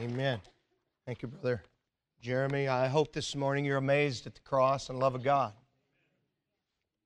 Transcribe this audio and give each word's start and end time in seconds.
Amen. 0.00 0.40
Thank 1.04 1.20
you, 1.20 1.28
brother 1.28 1.62
Jeremy. 2.22 2.68
I 2.68 2.88
hope 2.88 3.12
this 3.12 3.36
morning 3.36 3.66
you're 3.66 3.76
amazed 3.76 4.26
at 4.26 4.34
the 4.34 4.40
cross 4.40 4.88
and 4.88 4.98
love 4.98 5.14
of 5.14 5.22
God. 5.22 5.52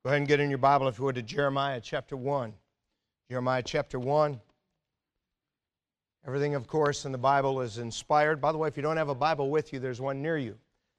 Go 0.01 0.11
ahead 0.11 0.19
and 0.19 0.27
get 0.29 0.39
in 0.39 0.49
your 0.49 0.59
Bible, 0.59 0.87
if 0.87 0.97
you 0.97 1.03
would, 1.03 1.15
to 1.15 1.21
Jeremiah 1.21 1.81
chapter 1.81 2.15
1. 2.15 2.53
Jeremiah 3.29 3.63
chapter 3.63 3.99
1. 3.99 4.39
Everything, 6.25 6.55
of 6.55 6.67
course, 6.67 7.03
in 7.03 7.11
the 7.11 7.17
Bible 7.17 7.59
is 7.59 7.79
inspired. 7.79 8.39
By 8.39 8.53
the 8.53 8.57
way, 8.57 8.69
if 8.69 8.77
you 8.77 8.83
don't 8.83 8.95
have 8.95 9.09
a 9.09 9.15
Bible 9.15 9.49
with 9.49 9.73
you, 9.73 9.79
there's 9.79 9.99
one 9.99 10.21
near 10.21 10.37
you. 10.37 10.51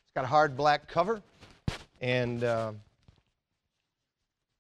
It's 0.05 0.13
got 0.15 0.25
a 0.25 0.29
hard 0.29 0.55
black 0.55 0.89
cover, 0.89 1.23
and 2.03 2.45
uh, 2.45 2.73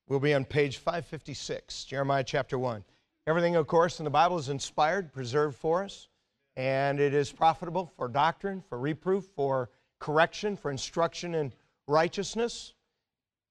we'll 0.08 0.20
be 0.20 0.32
on 0.32 0.46
page 0.46 0.78
556, 0.78 1.84
Jeremiah 1.84 2.24
chapter 2.24 2.58
1. 2.58 2.82
Everything, 3.26 3.56
of 3.56 3.66
course, 3.66 4.00
in 4.00 4.04
the 4.04 4.10
Bible 4.10 4.38
is 4.38 4.48
inspired, 4.48 5.12
preserved 5.12 5.58
for 5.58 5.84
us 5.84 6.08
and 6.56 7.00
it 7.00 7.12
is 7.12 7.30
profitable 7.30 7.92
for 7.96 8.08
doctrine, 8.08 8.62
for 8.68 8.78
reproof, 8.78 9.24
for 9.36 9.70
correction, 9.98 10.56
for 10.56 10.70
instruction 10.70 11.34
in 11.34 11.52
righteousness. 11.86 12.74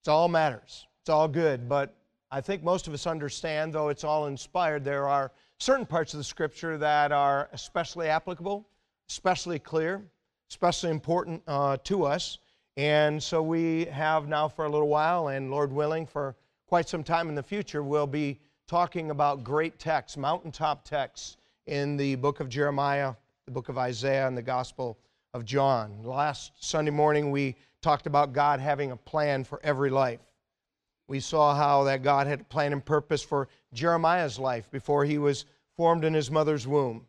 It's 0.02 0.08
all 0.08 0.28
matters. 0.28 0.88
It's 1.02 1.10
all 1.10 1.28
good. 1.28 1.70
But 1.70 1.96
I 2.32 2.42
think 2.42 2.64
most 2.64 2.88
of 2.88 2.94
us 2.94 3.06
understand, 3.06 3.74
though 3.74 3.90
it's 3.90 4.04
all 4.04 4.26
inspired, 4.26 4.84
there 4.84 5.08
are 5.08 5.32
certain 5.60 5.86
parts 5.86 6.14
of 6.14 6.18
the 6.18 6.24
Scripture 6.24 6.78
that 6.78 7.12
are 7.12 7.50
especially 7.54 8.08
applicable, 8.08 8.68
especially 9.10 9.60
clear, 9.60 10.04
especially 10.50 10.90
important 10.90 11.42
uh, 11.48 11.78
to 11.84 12.06
us. 12.06 12.40
And 12.78 13.22
so 13.22 13.42
we 13.42 13.86
have 13.86 14.28
now 14.28 14.48
for 14.48 14.66
a 14.66 14.70
little 14.70 14.90
while, 14.90 15.30
and 15.30 15.50
Lord 15.50 15.72
willing, 15.72 16.06
for 16.06 16.36
quite 16.68 16.90
some 16.90 17.04
time 17.04 17.30
in 17.30 17.36
the 17.36 17.44
future, 17.44 17.84
we'll 17.84 18.08
be 18.08 18.40
talking 18.68 19.12
about 19.12 19.44
great 19.44 19.78
texts, 19.80 20.18
mountaintop 20.18 20.84
texts 20.84 21.38
in 21.68 21.98
the 21.98 22.16
book 22.16 22.40
of 22.40 22.50
Jeremiah, 22.50 23.14
the 23.46 23.52
book 23.52 23.70
of 23.70 23.78
Isaiah, 23.78 24.28
and 24.28 24.38
the 24.38 24.42
Gospel 24.42 24.98
of 25.34 25.46
John. 25.46 26.04
Last 26.04 26.52
Sunday 26.60 26.92
morning, 26.92 27.32
we 27.32 27.56
talked 27.82 28.08
about 28.08 28.34
God 28.34 28.60
having 28.60 28.92
a 28.92 28.98
plan 28.98 29.44
for 29.44 29.60
every 29.64 29.90
life. 29.90 30.20
We 31.08 31.20
saw 31.20 31.56
how 31.56 31.84
that 31.84 32.04
God 32.04 32.28
had 32.28 32.42
a 32.42 32.46
plan 32.46 32.74
and 32.74 32.84
purpose 32.84 33.24
for 33.24 33.48
Jeremiah's 33.74 34.40
life 34.40 34.70
before 34.72 35.06
he 35.06 35.18
was 35.18 35.46
formed 35.76 36.04
in 36.04 36.14
his 36.14 36.32
mother's 36.32 36.68
womb. 36.68 37.06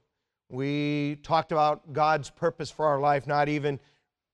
We 0.50 1.18
talked 1.22 1.52
about 1.52 1.92
God's 1.92 2.30
purpose 2.30 2.70
for 2.70 2.86
our 2.86 3.00
life 3.00 3.26
not 3.26 3.48
even 3.48 3.80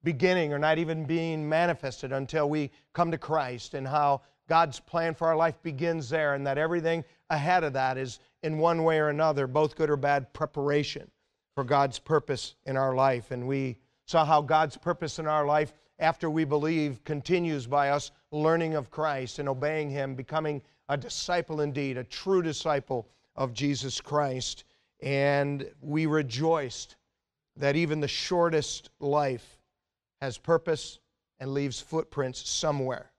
beginning 0.05 0.53
or 0.53 0.59
not 0.59 0.79
even 0.79 1.05
being 1.05 1.49
manifested 1.49 2.13
until 2.13 2.51
we 2.51 2.71
come 2.93 3.11
to 3.13 3.19
Christ, 3.19 3.75
and 3.75 3.87
how 3.87 4.23
God's 4.49 4.81
plan 4.81 5.15
for 5.15 5.29
our 5.29 5.37
life 5.37 5.63
begins 5.63 6.09
there, 6.09 6.35
and 6.35 6.47
that 6.47 6.59
everything 6.59 7.05
ahead 7.31 7.65
of 7.65 7.73
that 7.75 7.97
is, 7.97 8.19
in 8.43 8.59
one 8.59 8.83
way 8.85 8.99
or 8.99 9.09
another, 9.09 9.47
both 9.47 9.77
good 9.77 9.89
or 9.89 9.97
bad, 9.97 10.33
preparation 10.33 11.11
for 11.55 11.65
God's 11.65 11.99
purpose 11.99 12.57
in 12.67 12.77
our 12.77 12.95
life. 12.95 13.31
And 13.31 13.47
we 13.47 13.79
saw 14.07 14.25
how 14.25 14.43
God's 14.43 14.77
purpose 14.77 15.19
in 15.19 15.27
our 15.27 15.47
life, 15.47 15.73
after 15.99 16.29
we 16.29 16.45
believe, 16.45 17.05
continues 17.05 17.67
by 17.67 17.91
us 17.91 18.11
learning 18.33 18.75
of 18.75 18.91
Christ 18.91 19.39
and 19.39 19.49
obeying 19.49 19.91
Him, 19.91 20.15
becoming 20.15 20.61
a 20.89 20.97
disciple 20.97 21.61
indeed, 21.61 21.97
a 21.97 22.05
true 22.05 22.43
disciple 22.43 23.09
of 23.37 23.53
Jesus 23.53 24.01
Christ. 24.01 24.65
And 25.01 25.71
we 25.81 26.07
rejoiced 26.07 26.97
that 27.57 27.77
even 27.77 28.01
the 28.01 28.09
shortest 28.09 28.91
life 28.99 29.59
has 30.21 30.37
purpose 30.37 30.99
and 31.39 31.53
leaves 31.53 31.81
footprints 31.81 32.49
somewhere. 32.49 33.12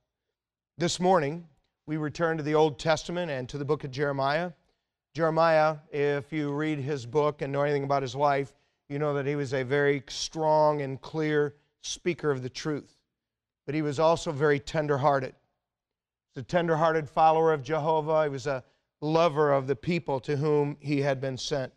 This 0.76 0.98
morning, 0.98 1.46
we 1.86 1.98
return 1.98 2.36
to 2.36 2.42
the 2.42 2.56
Old 2.56 2.80
Testament 2.80 3.30
and 3.30 3.48
to 3.48 3.58
the 3.58 3.64
book 3.64 3.84
of 3.84 3.92
Jeremiah. 3.92 4.50
Jeremiah, 5.14 5.76
if 5.92 6.32
you 6.32 6.52
read 6.52 6.80
his 6.80 7.06
book 7.06 7.42
and 7.42 7.52
know 7.52 7.62
anything 7.62 7.84
about 7.84 8.02
his 8.02 8.16
life, 8.16 8.52
you 8.88 8.98
know 8.98 9.14
that 9.14 9.24
he 9.24 9.36
was 9.36 9.54
a 9.54 9.62
very 9.62 10.02
strong 10.08 10.82
and 10.82 11.00
clear 11.00 11.54
speaker 11.82 12.28
of 12.28 12.42
the 12.42 12.48
truth. 12.48 12.96
But 13.66 13.76
he 13.76 13.82
was 13.82 14.00
also 14.00 14.32
very 14.32 14.58
tender-hearted. 14.58 15.30
He 15.30 16.40
was 16.40 16.42
a 16.42 16.46
tender-hearted 16.46 17.08
follower 17.08 17.52
of 17.52 17.62
Jehovah. 17.62 18.24
He 18.24 18.30
was 18.30 18.48
a 18.48 18.64
lover 19.00 19.52
of 19.52 19.68
the 19.68 19.76
people 19.76 20.18
to 20.18 20.36
whom 20.36 20.76
he 20.80 21.02
had 21.02 21.20
been 21.20 21.38
sent. 21.38 21.72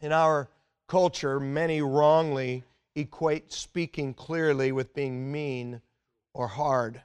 In 0.00 0.12
our 0.12 0.50
culture, 0.88 1.40
many 1.40 1.80
wrongly 1.80 2.64
equate 2.96 3.50
speaking 3.50 4.12
clearly 4.12 4.72
with 4.72 4.92
being 4.92 5.32
mean 5.32 5.80
or 6.34 6.48
hard. 6.48 7.00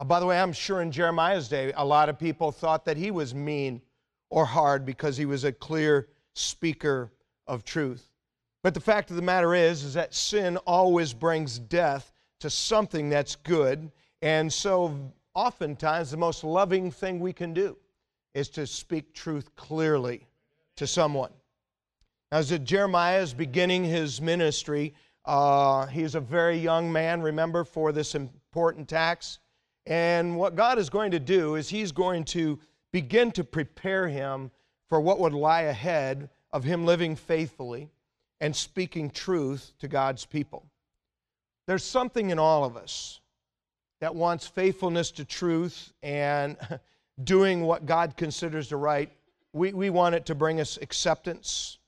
Uh, 0.00 0.04
by 0.04 0.18
the 0.18 0.26
way, 0.26 0.40
I'm 0.40 0.52
sure 0.52 0.80
in 0.80 0.90
Jeremiah's 0.90 1.48
day, 1.48 1.72
a 1.76 1.84
lot 1.84 2.08
of 2.08 2.18
people 2.18 2.50
thought 2.50 2.84
that 2.86 2.96
he 2.96 3.10
was 3.10 3.34
mean 3.34 3.82
or 4.30 4.46
hard 4.46 4.86
because 4.86 5.16
he 5.16 5.26
was 5.26 5.44
a 5.44 5.52
clear 5.52 6.08
speaker 6.34 7.12
of 7.46 7.64
truth. 7.64 8.10
But 8.62 8.74
the 8.74 8.80
fact 8.80 9.10
of 9.10 9.16
the 9.16 9.22
matter 9.22 9.54
is, 9.54 9.84
is 9.84 9.94
that 9.94 10.14
sin 10.14 10.56
always 10.58 11.12
brings 11.12 11.58
death 11.58 12.12
to 12.40 12.48
something 12.48 13.10
that's 13.10 13.36
good. 13.36 13.90
And 14.22 14.52
so 14.52 15.12
oftentimes 15.34 16.10
the 16.10 16.16
most 16.16 16.44
loving 16.44 16.90
thing 16.90 17.20
we 17.20 17.32
can 17.32 17.52
do 17.52 17.76
is 18.34 18.48
to 18.50 18.66
speak 18.66 19.12
truth 19.12 19.54
clearly 19.56 20.26
to 20.76 20.86
someone. 20.86 21.32
Now, 22.30 22.38
as 22.38 22.56
Jeremiah 22.60 23.20
is 23.20 23.34
beginning 23.34 23.84
his 23.84 24.20
ministry, 24.20 24.94
uh, 25.24 25.86
he's 25.86 26.14
a 26.14 26.20
very 26.20 26.56
young 26.56 26.92
man, 26.92 27.20
remember, 27.20 27.64
for 27.64 27.92
this 27.92 28.14
important 28.14 28.88
tax. 28.88 29.40
And 29.90 30.38
what 30.38 30.54
God 30.56 30.78
is 30.78 30.88
going 30.88 31.10
to 31.10 31.20
do 31.20 31.56
is 31.56 31.68
He's 31.68 31.92
going 31.92 32.24
to 32.26 32.58
begin 32.92 33.30
to 33.32 33.44
prepare 33.44 34.08
him 34.08 34.50
for 34.88 35.00
what 35.00 35.20
would 35.20 35.32
lie 35.32 35.62
ahead 35.62 36.28
of 36.52 36.64
him 36.64 36.84
living 36.84 37.16
faithfully 37.16 37.90
and 38.40 38.54
speaking 38.54 39.10
truth 39.10 39.72
to 39.78 39.88
God's 39.88 40.24
people. 40.24 40.66
There's 41.66 41.84
something 41.84 42.30
in 42.30 42.38
all 42.38 42.64
of 42.64 42.76
us 42.76 43.20
that 44.00 44.14
wants 44.14 44.46
faithfulness 44.46 45.10
to 45.12 45.24
truth 45.24 45.92
and 46.02 46.56
doing 47.24 47.62
what 47.62 47.86
God 47.86 48.16
considers 48.16 48.70
the 48.70 48.76
right. 48.76 49.10
We, 49.52 49.72
we 49.72 49.90
want 49.90 50.14
it 50.14 50.26
to 50.26 50.34
bring 50.34 50.60
us 50.60 50.78
acceptance 50.80 51.78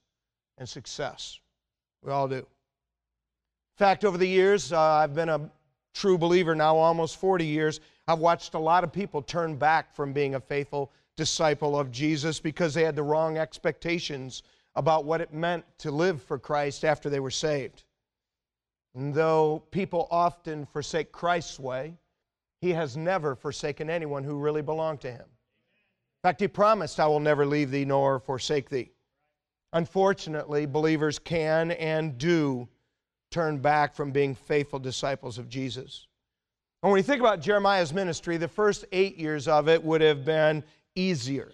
and 0.59 0.69
success. 0.69 1.41
We 2.03 2.13
all 2.13 2.29
do. 2.29 2.37
In 2.37 2.47
fact, 3.79 4.05
over 4.05 4.19
the 4.19 4.29
years, 4.29 4.73
uh, 4.73 4.81
I've 4.81 5.15
been 5.15 5.31
a 5.31 5.51
true 5.95 6.19
believer 6.19 6.55
now 6.55 6.77
almost 6.77 7.17
40 7.17 7.47
years. 7.47 7.81
I've 8.09 8.19
watched 8.19 8.55
a 8.55 8.59
lot 8.59 8.85
of 8.85 8.93
people 8.93 9.23
turn 9.23 9.57
back 9.57 9.95
from 9.95 10.13
being 10.13 10.35
a 10.35 10.41
faithful 10.41 10.93
disciple 11.17 11.79
of 11.79 11.91
Jesus 11.91 12.41
because 12.41 12.75
they 12.75 12.83
had 12.83 12.97
the 12.97 13.03
wrong 13.03 13.39
expectations 13.39 14.43
about 14.75 15.05
what 15.05 15.21
it 15.21 15.33
meant 15.33 15.65
to 15.79 15.91
live 15.91 16.23
for 16.23 16.39
Christ 16.39 16.85
after 16.85 17.09
they 17.11 17.21
were 17.21 17.31
saved. 17.31 17.85
And 18.95 19.15
though 19.15 19.63
people 19.71 20.09
often 20.11 20.67
forsake 20.67 21.13
Christ's 21.13 21.59
way, 21.59 21.95
he 22.61 22.71
has 22.71 22.97
never 22.97 23.35
forsaken 23.35 23.91
anyone 23.91 24.25
who 24.25 24.39
really 24.39 24.63
belonged 24.63 25.01
to 25.03 25.11
him. 25.11 25.21
In 25.21 26.29
fact, 26.29 26.41
he 26.41 26.49
promised, 26.49 27.01
I 27.01 27.07
will 27.07 27.21
never 27.21 27.45
leave 27.45 27.71
thee 27.71 27.85
nor 27.85 28.21
forsake 28.21 28.69
thee. 28.69 28.93
Unfortunately, 29.73 30.67
believers 30.67 31.19
can 31.19 31.73
and 31.73 32.19
do 32.19 32.69
turn 33.31 33.59
back 33.59 33.95
from 33.95 34.13
being 34.13 34.35
faithful 34.35 34.79
disciples 34.79 35.39
of 35.39 35.49
Jesus. 35.49 36.07
And 36.83 36.91
when 36.91 36.99
you 36.99 37.05
think 37.05 37.21
about 37.21 37.41
Jeremiah's 37.41 37.93
ministry, 37.93 38.37
the 38.37 38.49
first 38.49 38.85
eight 38.91 39.17
years 39.17 39.47
of 39.47 39.69
it 39.69 39.83
would 39.83 40.01
have 40.01 40.25
been 40.25 40.65
easier. 40.97 41.53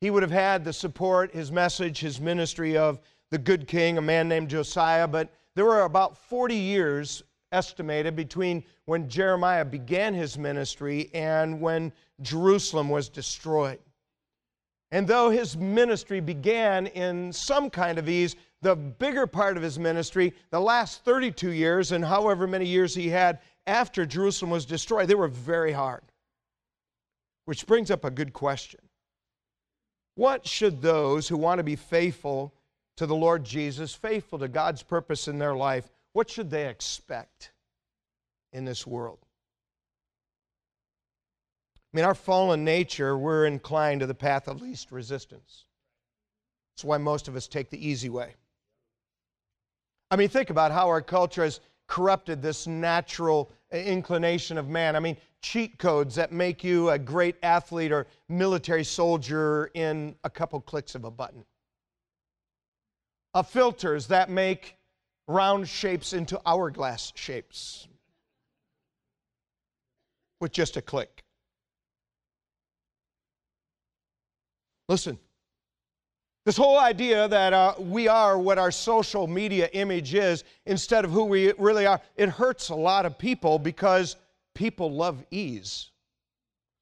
He 0.00 0.10
would 0.10 0.22
have 0.22 0.32
had 0.32 0.64
the 0.64 0.72
support, 0.72 1.32
his 1.32 1.52
message, 1.52 2.00
his 2.00 2.20
ministry 2.20 2.76
of 2.76 2.98
the 3.30 3.38
good 3.38 3.68
king, 3.68 3.98
a 3.98 4.02
man 4.02 4.28
named 4.28 4.50
Josiah, 4.50 5.06
but 5.06 5.32
there 5.54 5.64
were 5.64 5.82
about 5.82 6.18
40 6.18 6.56
years 6.56 7.22
estimated 7.52 8.16
between 8.16 8.64
when 8.86 9.08
Jeremiah 9.08 9.64
began 9.64 10.12
his 10.12 10.36
ministry 10.36 11.10
and 11.14 11.60
when 11.60 11.92
Jerusalem 12.20 12.88
was 12.88 13.08
destroyed. 13.08 13.78
And 14.90 15.06
though 15.06 15.30
his 15.30 15.56
ministry 15.56 16.20
began 16.20 16.88
in 16.88 17.32
some 17.32 17.70
kind 17.70 17.98
of 17.98 18.08
ease, 18.08 18.36
the 18.60 18.76
bigger 18.76 19.26
part 19.26 19.56
of 19.56 19.62
his 19.62 19.78
ministry, 19.78 20.34
the 20.50 20.60
last 20.60 21.04
32 21.04 21.50
years 21.50 21.92
and 21.92 22.04
however 22.04 22.46
many 22.46 22.66
years 22.66 22.94
he 22.94 23.08
had 23.08 23.38
after 23.66 24.04
Jerusalem 24.06 24.50
was 24.50 24.64
destroyed, 24.64 25.08
they 25.08 25.14
were 25.14 25.28
very 25.28 25.72
hard. 25.72 26.02
Which 27.44 27.66
brings 27.66 27.90
up 27.90 28.04
a 28.04 28.10
good 28.10 28.32
question. 28.32 28.80
What 30.14 30.46
should 30.46 30.82
those 30.82 31.28
who 31.28 31.36
want 31.36 31.58
to 31.58 31.64
be 31.64 31.76
faithful 31.76 32.54
to 32.96 33.06
the 33.06 33.14
Lord 33.14 33.44
Jesus, 33.44 33.94
faithful 33.94 34.38
to 34.40 34.48
God's 34.48 34.82
purpose 34.82 35.28
in 35.28 35.38
their 35.38 35.54
life, 35.54 35.88
what 36.12 36.28
should 36.30 36.50
they 36.50 36.68
expect 36.68 37.52
in 38.52 38.64
this 38.64 38.86
world? 38.86 39.18
I 41.92 41.96
mean, 41.96 42.04
our 42.04 42.14
fallen 42.14 42.64
nature, 42.64 43.16
we're 43.16 43.46
inclined 43.46 44.00
to 44.00 44.06
the 44.06 44.14
path 44.14 44.48
of 44.48 44.62
least 44.62 44.92
resistance. 44.92 45.64
That's 46.74 46.84
why 46.84 46.98
most 46.98 47.28
of 47.28 47.36
us 47.36 47.46
take 47.46 47.70
the 47.70 47.86
easy 47.86 48.08
way. 48.08 48.34
I 50.10 50.16
mean, 50.16 50.28
think 50.28 50.50
about 50.50 50.72
how 50.72 50.88
our 50.88 51.02
culture 51.02 51.42
has 51.42 51.60
corrupted 51.92 52.40
this 52.40 52.66
natural 52.66 53.50
uh, 53.70 53.76
inclination 53.76 54.56
of 54.56 54.66
man. 54.66 54.96
I 54.96 55.00
mean, 55.00 55.14
cheat 55.42 55.78
codes 55.78 56.14
that 56.14 56.32
make 56.32 56.64
you 56.64 56.88
a 56.88 56.98
great 56.98 57.36
athlete 57.42 57.92
or 57.92 58.06
military 58.30 58.82
soldier 58.82 59.70
in 59.74 60.14
a 60.24 60.30
couple 60.30 60.58
clicks 60.62 60.94
of 60.94 61.04
a 61.04 61.10
button. 61.10 61.44
of 63.34 63.46
filters 63.46 64.06
that 64.06 64.30
make 64.30 64.78
round 65.28 65.68
shapes 65.68 66.14
into 66.14 66.40
hourglass 66.46 67.12
shapes 67.14 67.86
with 70.40 70.50
just 70.50 70.78
a 70.78 70.82
click. 70.82 71.22
Listen, 74.88 75.18
this 76.44 76.56
whole 76.56 76.78
idea 76.78 77.28
that 77.28 77.52
uh, 77.52 77.74
we 77.78 78.08
are 78.08 78.36
what 78.36 78.58
our 78.58 78.72
social 78.72 79.26
media 79.28 79.68
image 79.72 80.14
is 80.14 80.42
instead 80.66 81.04
of 81.04 81.12
who 81.12 81.24
we 81.24 81.52
really 81.52 81.86
are, 81.86 82.00
it 82.16 82.28
hurts 82.28 82.70
a 82.70 82.74
lot 82.74 83.06
of 83.06 83.16
people 83.16 83.58
because 83.58 84.16
people 84.54 84.90
love 84.90 85.24
ease. 85.30 85.90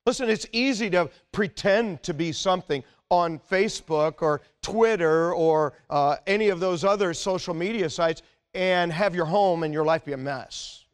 Listen, 0.06 0.30
it's 0.30 0.46
easy 0.52 0.88
to 0.90 1.10
pretend 1.30 2.02
to 2.04 2.14
be 2.14 2.32
something 2.32 2.82
on 3.10 3.38
Facebook 3.50 4.22
or 4.22 4.40
Twitter 4.62 5.34
or 5.34 5.74
uh, 5.90 6.16
any 6.26 6.48
of 6.48 6.58
those 6.58 6.84
other 6.84 7.12
social 7.12 7.52
media 7.52 7.90
sites 7.90 8.22
and 8.54 8.90
have 8.90 9.14
your 9.14 9.26
home 9.26 9.62
and 9.62 9.74
your 9.74 9.84
life 9.84 10.04
be 10.04 10.12
a 10.12 10.16
mess. 10.16 10.84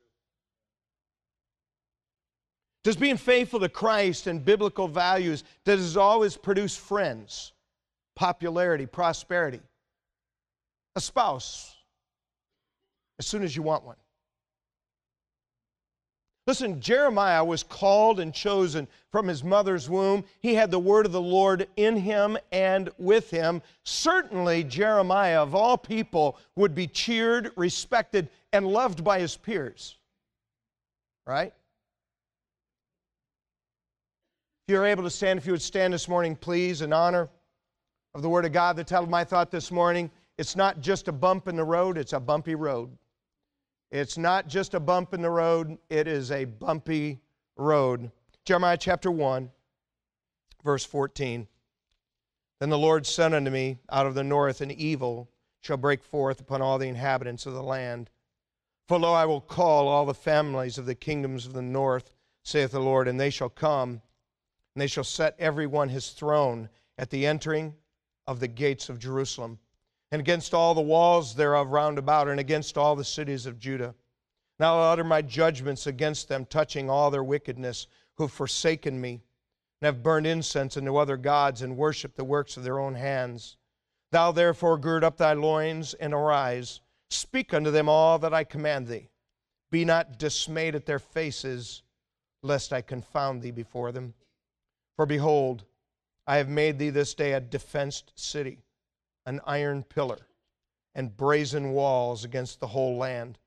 Does 2.82 2.96
being 2.96 3.16
faithful 3.16 3.60
to 3.60 3.68
Christ 3.68 4.26
and 4.26 4.44
biblical 4.44 4.88
values, 4.88 5.44
does 5.64 5.96
always 5.96 6.36
produce 6.36 6.76
friends? 6.76 7.52
Popularity, 8.16 8.86
prosperity, 8.86 9.60
a 10.96 11.00
spouse 11.00 11.76
as 13.18 13.26
soon 13.26 13.44
as 13.44 13.54
you 13.54 13.62
want 13.62 13.84
one. 13.84 13.96
Listen, 16.46 16.80
Jeremiah 16.80 17.44
was 17.44 17.64
called 17.64 18.20
and 18.20 18.32
chosen 18.32 18.86
from 19.10 19.26
his 19.26 19.42
mother's 19.42 19.90
womb. 19.90 20.24
He 20.40 20.54
had 20.54 20.70
the 20.70 20.78
word 20.78 21.04
of 21.04 21.10
the 21.10 21.20
Lord 21.20 21.66
in 21.76 21.96
him 21.96 22.38
and 22.52 22.88
with 22.98 23.30
him. 23.30 23.62
Certainly, 23.82 24.64
Jeremiah, 24.64 25.42
of 25.42 25.56
all 25.56 25.76
people, 25.76 26.38
would 26.54 26.72
be 26.72 26.86
cheered, 26.86 27.50
respected, 27.56 28.28
and 28.52 28.66
loved 28.66 29.02
by 29.02 29.18
his 29.18 29.36
peers. 29.36 29.96
Right? 31.26 31.52
If 34.68 34.72
you're 34.72 34.86
able 34.86 35.02
to 35.02 35.10
stand, 35.10 35.40
if 35.40 35.46
you 35.46 35.52
would 35.52 35.62
stand 35.62 35.92
this 35.92 36.08
morning, 36.08 36.36
please, 36.36 36.80
in 36.80 36.92
honor 36.92 37.28
of 38.16 38.22
the 38.22 38.30
Word 38.30 38.46
of 38.46 38.52
God, 38.52 38.76
the 38.76 38.82
title 38.82 39.04
of 39.04 39.10
my 39.10 39.24
thought 39.24 39.50
this 39.50 39.70
morning, 39.70 40.10
it's 40.38 40.56
not 40.56 40.80
just 40.80 41.06
a 41.06 41.12
bump 41.12 41.48
in 41.48 41.54
the 41.54 41.64
road, 41.64 41.98
it's 41.98 42.14
a 42.14 42.18
bumpy 42.18 42.54
road. 42.54 42.96
It's 43.90 44.16
not 44.16 44.48
just 44.48 44.72
a 44.72 44.80
bump 44.80 45.12
in 45.12 45.20
the 45.20 45.28
road, 45.28 45.76
it 45.90 46.08
is 46.08 46.30
a 46.30 46.46
bumpy 46.46 47.20
road. 47.58 48.10
Jeremiah 48.46 48.78
chapter 48.78 49.10
1, 49.10 49.50
verse 50.64 50.82
14. 50.82 51.46
Then 52.58 52.70
the 52.70 52.78
Lord 52.78 53.06
said 53.06 53.34
unto 53.34 53.50
me, 53.50 53.80
Out 53.90 54.06
of 54.06 54.14
the 54.14 54.24
north 54.24 54.62
an 54.62 54.70
evil 54.70 55.28
shall 55.60 55.76
break 55.76 56.02
forth 56.02 56.40
upon 56.40 56.62
all 56.62 56.78
the 56.78 56.88
inhabitants 56.88 57.44
of 57.44 57.52
the 57.52 57.62
land. 57.62 58.08
For 58.88 58.98
lo, 58.98 59.12
I 59.12 59.26
will 59.26 59.42
call 59.42 59.88
all 59.88 60.06
the 60.06 60.14
families 60.14 60.78
of 60.78 60.86
the 60.86 60.94
kingdoms 60.94 61.44
of 61.44 61.52
the 61.52 61.60
north, 61.60 62.14
saith 62.44 62.70
the 62.70 62.80
Lord, 62.80 63.08
and 63.08 63.20
they 63.20 63.28
shall 63.28 63.50
come, 63.50 64.00
and 64.74 64.80
they 64.80 64.86
shall 64.86 65.04
set 65.04 65.36
every 65.38 65.66
one 65.66 65.90
his 65.90 66.08
throne 66.08 66.70
at 66.96 67.10
the 67.10 67.26
entering 67.26 67.74
of 68.26 68.40
the 68.40 68.49
gates 68.49 68.88
of 68.88 68.99
Jerusalem, 68.99 69.58
and 70.11 70.20
against 70.20 70.55
all 70.55 70.75
the 70.75 70.81
walls 70.81 71.34
thereof 71.34 71.69
round 71.69 71.99
about, 71.99 72.28
and 72.28 72.40
against 72.40 72.78
all 72.78 72.96
the 72.96 73.05
cities 73.05 73.46
of 73.46 73.58
Judah. 73.58 73.94
Now 74.58 74.78
I'll 74.78 74.93
utter 74.93 75.05
my 75.05 75.23
judgments 75.23 75.87
against 75.87 76.28
them, 76.28 76.46
touching 76.46 76.88
all 76.88 77.11
their 77.11 77.25
wickedness, 77.25 77.87
who 78.17 78.25
have 78.25 78.32
forsaken 78.32 79.00
me, 79.00 79.23
and 79.81 79.87
have 79.87 80.02
burned 80.02 80.26
incense 80.26 80.76
unto 80.76 80.96
other 80.96 81.17
gods, 81.17 81.62
and 81.62 81.76
worshipped 81.76 82.17
the 82.17 82.25
works 82.25 82.56
of 82.56 82.64
their 82.64 82.78
own 82.78 82.94
hands. 82.94 83.56
Thou 84.12 84.32
therefore 84.32 84.78
gird 84.78 85.05
up 85.05 85.17
thy 85.19 85.34
loins, 85.34 85.94
and 85.94 86.14
arise. 86.14 86.81
Speak 87.11 87.52
unto 87.52 87.70
them 87.70 87.88
all 87.88 88.19
that 88.19 88.32
I 88.32 88.44
command 88.44 88.87
thee. 88.87 89.11
Be 89.70 89.84
not 89.84 90.19
dismayed 90.19 90.75
at 90.75 90.87
their 90.87 90.99
faces, 90.99 91.82
lest 92.43 92.73
I 92.73 92.81
confound 92.81 93.43
thee 93.43 93.50
before 93.50 93.93
them. 93.93 94.14
For 94.94 95.05
behold, 95.05 95.64
I 96.26 96.37
have 96.38 96.49
made 96.49 96.78
thee 96.78 96.90
this 96.90 97.14
day 97.14 97.32
a 97.32 97.40
defenced 97.40 98.12
city, 98.17 98.58
an 99.25 99.40
iron 99.46 99.84
pillar, 99.84 100.26
and 100.94 101.17
brazen 101.17 101.73
walls 101.73 102.25
against 102.25 102.58
the 102.58 102.67
whole 102.67 102.96
land, 102.96 103.38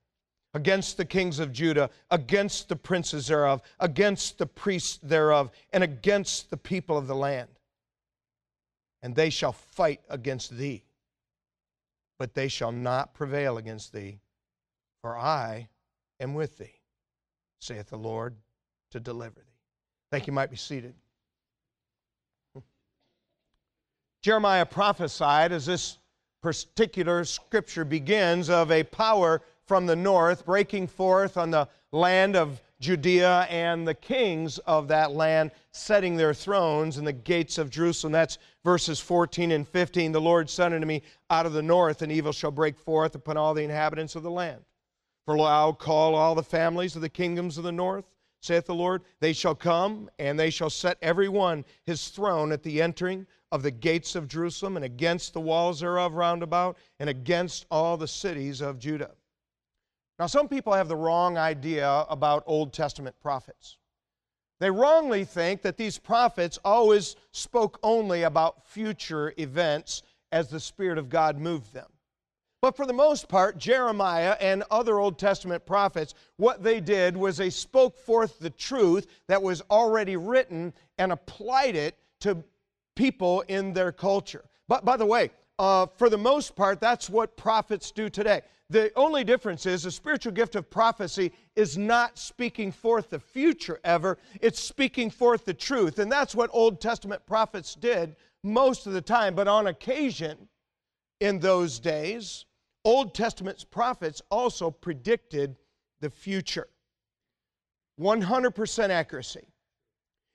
against 0.54 0.96
the 0.96 1.04
kings 1.04 1.38
of 1.38 1.52
Judah, 1.52 1.90
against 2.10 2.68
the 2.68 2.76
princes 2.76 3.26
thereof, 3.26 3.60
against 3.78 4.38
the 4.38 4.46
priests 4.46 4.98
thereof, 5.02 5.50
and 5.72 5.84
against 5.84 6.50
the 6.50 6.56
people 6.56 6.96
of 6.96 7.06
the 7.06 7.14
land. 7.14 7.48
And 9.02 9.14
they 9.14 9.30
shall 9.30 9.52
fight 9.52 10.00
against 10.08 10.56
thee, 10.56 10.84
but 12.18 12.34
they 12.34 12.48
shall 12.48 12.72
not 12.72 13.14
prevail 13.14 13.58
against 13.58 13.92
thee, 13.92 14.20
for 15.02 15.16
I 15.16 15.68
am 16.18 16.34
with 16.34 16.58
thee, 16.58 16.80
saith 17.60 17.88
the 17.88 17.96
Lord, 17.96 18.36
to 18.90 19.00
deliver 19.00 19.40
thee. 19.40 19.58
Thank 20.10 20.26
you. 20.26 20.32
Might 20.32 20.50
be 20.50 20.56
seated. 20.56 20.94
Jeremiah 24.22 24.66
prophesied, 24.66 25.50
as 25.50 25.66
this 25.66 25.98
particular 26.42 27.24
scripture 27.24 27.84
begins, 27.84 28.50
of 28.50 28.70
a 28.70 28.84
power 28.84 29.40
from 29.66 29.86
the 29.86 29.96
north 29.96 30.44
breaking 30.44 30.88
forth 30.88 31.36
on 31.36 31.50
the 31.50 31.68
land 31.92 32.36
of 32.36 32.60
Judea 32.80 33.46
and 33.50 33.86
the 33.86 33.94
kings 33.94 34.58
of 34.58 34.88
that 34.88 35.12
land 35.12 35.50
setting 35.70 36.16
their 36.16 36.34
thrones 36.34 36.98
in 36.98 37.04
the 37.04 37.12
gates 37.12 37.58
of 37.58 37.70
Jerusalem. 37.70 38.12
That's 38.12 38.38
verses 38.64 39.00
14 39.00 39.52
and 39.52 39.68
15. 39.68 40.12
The 40.12 40.20
Lord 40.20 40.48
said 40.48 40.72
unto 40.72 40.86
me, 40.86 41.02
Out 41.28 41.46
of 41.46 41.52
the 41.52 41.62
north 41.62 42.02
an 42.02 42.10
evil 42.10 42.32
shall 42.32 42.50
break 42.50 42.78
forth 42.78 43.14
upon 43.14 43.36
all 43.36 43.54
the 43.54 43.62
inhabitants 43.62 44.16
of 44.16 44.22
the 44.22 44.30
land. 44.30 44.64
For 45.26 45.38
I'll 45.38 45.74
call 45.74 46.14
all 46.14 46.34
the 46.34 46.42
families 46.42 46.96
of 46.96 47.02
the 47.02 47.08
kingdoms 47.08 47.58
of 47.58 47.64
the 47.64 47.72
north, 47.72 48.06
saith 48.40 48.66
the 48.66 48.74
Lord. 48.74 49.02
They 49.20 49.32
shall 49.32 49.54
come, 49.54 50.10
and 50.18 50.38
they 50.38 50.50
shall 50.50 50.70
set 50.70 50.98
every 51.02 51.28
one 51.28 51.64
his 51.84 52.08
throne 52.08 52.52
at 52.52 52.62
the 52.62 52.82
entering 52.82 53.26
of 53.52 53.62
the 53.62 53.70
gates 53.70 54.14
of 54.14 54.28
Jerusalem 54.28 54.76
and 54.76 54.84
against 54.84 55.32
the 55.32 55.40
walls 55.40 55.80
thereof 55.80 56.14
round 56.14 56.42
about 56.42 56.76
and 56.98 57.10
against 57.10 57.66
all 57.70 57.96
the 57.96 58.08
cities 58.08 58.60
of 58.60 58.78
Judah. 58.78 59.12
Now, 60.18 60.26
some 60.26 60.48
people 60.48 60.72
have 60.72 60.88
the 60.88 60.96
wrong 60.96 61.38
idea 61.38 61.88
about 62.08 62.44
Old 62.46 62.72
Testament 62.72 63.16
prophets. 63.20 63.78
They 64.58 64.70
wrongly 64.70 65.24
think 65.24 65.62
that 65.62 65.78
these 65.78 65.98
prophets 65.98 66.58
always 66.64 67.16
spoke 67.32 67.78
only 67.82 68.24
about 68.24 68.66
future 68.66 69.32
events 69.38 70.02
as 70.32 70.48
the 70.48 70.60
Spirit 70.60 70.98
of 70.98 71.08
God 71.08 71.38
moved 71.38 71.72
them. 71.72 71.89
But 72.62 72.76
for 72.76 72.84
the 72.84 72.92
most 72.92 73.28
part, 73.28 73.56
Jeremiah 73.56 74.36
and 74.38 74.64
other 74.70 74.98
Old 74.98 75.18
Testament 75.18 75.64
prophets, 75.64 76.14
what 76.36 76.62
they 76.62 76.78
did 76.80 77.16
was 77.16 77.36
they 77.36 77.48
spoke 77.48 77.96
forth 77.98 78.38
the 78.38 78.50
truth 78.50 79.06
that 79.28 79.42
was 79.42 79.62
already 79.70 80.16
written 80.16 80.74
and 80.98 81.10
applied 81.10 81.74
it 81.74 81.96
to 82.20 82.44
people 82.96 83.40
in 83.48 83.72
their 83.72 83.92
culture. 83.92 84.44
But 84.68 84.84
by 84.84 84.98
the 84.98 85.06
way, 85.06 85.30
uh, 85.58 85.86
for 85.96 86.10
the 86.10 86.18
most 86.18 86.54
part, 86.54 86.80
that's 86.80 87.08
what 87.08 87.36
prophets 87.36 87.90
do 87.90 88.10
today. 88.10 88.42
The 88.68 88.92
only 88.94 89.24
difference 89.24 89.64
is 89.64 89.82
the 89.82 89.90
spiritual 89.90 90.32
gift 90.32 90.54
of 90.54 90.70
prophecy 90.70 91.32
is 91.56 91.78
not 91.78 92.18
speaking 92.18 92.72
forth 92.72 93.10
the 93.10 93.18
future 93.18 93.80
ever, 93.84 94.18
it's 94.40 94.60
speaking 94.60 95.10
forth 95.10 95.46
the 95.46 95.54
truth. 95.54 95.98
And 95.98 96.12
that's 96.12 96.34
what 96.34 96.50
Old 96.52 96.80
Testament 96.80 97.24
prophets 97.26 97.74
did 97.74 98.16
most 98.44 98.86
of 98.86 98.92
the 98.92 99.00
time. 99.00 99.34
But 99.34 99.48
on 99.48 99.66
occasion, 99.66 100.48
in 101.20 101.38
those 101.38 101.78
days, 101.78 102.46
Old 102.84 103.14
Testament 103.14 103.64
prophets 103.70 104.22
also 104.30 104.70
predicted 104.70 105.56
the 106.00 106.10
future. 106.10 106.68
100% 108.00 108.88
accuracy. 108.88 109.46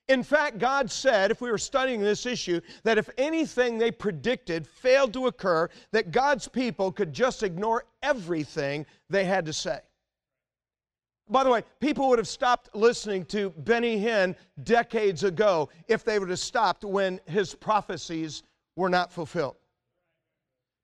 In 0.08 0.22
fact, 0.22 0.60
God 0.60 0.92
said, 0.92 1.32
if 1.32 1.42
we 1.42 1.50
were 1.50 1.58
studying 1.58 2.00
this 2.00 2.28
issue, 2.28 2.62
that 2.84 3.00
if 3.00 3.10
anything 3.18 3.80
they 3.80 3.90
predicted 3.90 4.68
failed 4.68 5.14
to 5.14 5.26
occur, 5.26 5.68
that 5.92 6.12
God's 6.12 6.48
people 6.48 6.92
could 6.92 7.12
just 7.12 7.42
ignore 7.42 7.86
everything 8.04 8.86
they 9.10 9.26
had 9.26 9.46
to 9.48 9.54
say. 9.54 9.80
By 11.28 11.44
the 11.44 11.50
way, 11.50 11.64
people 11.80 12.08
would 12.10 12.20
have 12.20 12.28
stopped 12.28 12.76
listening 12.76 13.26
to 13.26 13.50
Benny 13.50 14.00
Hinn 14.00 14.36
decades 14.64 15.24
ago 15.24 15.70
if 15.88 16.04
they 16.04 16.20
would 16.20 16.30
have 16.30 16.38
stopped 16.38 16.84
when 16.84 17.20
his 17.26 17.56
prophecies 17.56 18.44
were 18.76 18.90
not 18.90 19.12
fulfilled. 19.12 19.56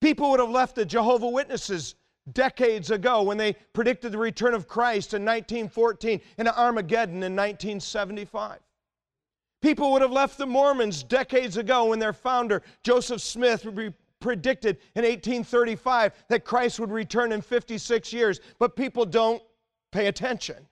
People 0.01 0.31
would 0.31 0.39
have 0.39 0.50
left 0.50 0.75
the 0.75 0.86
Jehovah 0.86 1.29
Witnesses 1.29 1.96
decades 2.34 2.91
ago 2.91 3.22
when 3.24 3.38
they 3.38 3.53
predicted 3.74 4.12
the 4.12 4.17
return 4.17 4.53
of 4.53 4.67
Christ 4.67 5.13
in 5.13 5.24
1914 5.24 6.20
and 6.38 6.48
Armageddon 6.48 7.17
in 7.17 7.36
1975. 7.36 8.60
People 9.62 9.91
would 9.91 10.01
have 10.01 10.12
left 10.12 10.39
the 10.39 10.46
Mormons 10.46 11.03
decades 11.03 11.58
ago 11.58 11.86
when 11.86 12.00
their 12.00 12.13
founder, 12.13 12.63
Joseph 12.84 13.22
Smith, 13.22 13.67
predicted 14.20 14.77
in 14.96 15.03
1835 15.03 16.13
that 16.29 16.46
Christ 16.46 16.79
would 16.79 16.91
return 16.91 17.31
in 17.31 17.41
56 17.41 18.12
years. 18.12 18.39
But 18.58 18.75
people 18.75 19.05
don't 19.05 19.41
pay 19.91 20.08
attention 20.08 20.67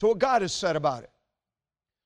to 0.00 0.08
what 0.08 0.18
God 0.18 0.42
has 0.42 0.52
said 0.52 0.74
about 0.74 1.04
it. 1.04 1.10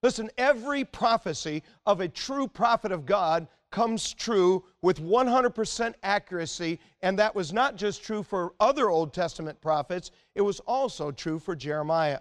Listen, 0.03 0.31
every 0.37 0.85
prophecy 0.85 1.63
of 1.87 2.01
a 2.01 2.09
true 2.09 2.49
prophet 2.49 2.93
of 2.93 3.07
God 3.07 3.47
comes 3.73 4.15
true 4.15 4.65
with 4.83 5.01
100% 5.01 5.95
accuracy, 6.05 6.79
and 7.03 7.19
that 7.19 7.35
was 7.35 7.53
not 7.53 7.75
just 7.75 8.05
true 8.05 8.23
for 8.23 8.53
other 8.61 8.89
Old 8.89 9.13
Testament 9.13 9.61
prophets, 9.61 10.13
it 10.37 10.43
was 10.43 10.61
also 10.61 11.11
true 11.11 11.41
for 11.41 11.57
Jeremiah. 11.57 12.21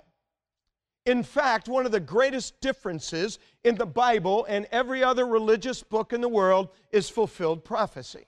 In 1.06 1.24
fact, 1.24 1.68
one 1.68 1.86
of 1.86 1.92
the 1.92 2.00
greatest 2.00 2.60
differences 2.62 3.40
in 3.64 3.76
the 3.76 3.86
Bible 3.86 4.46
and 4.48 4.68
every 4.72 5.04
other 5.04 5.26
religious 5.26 5.84
book 5.84 6.14
in 6.14 6.22
the 6.22 6.30
world 6.30 6.70
is 6.92 7.10
fulfilled 7.10 7.64
prophecy. 7.64 8.26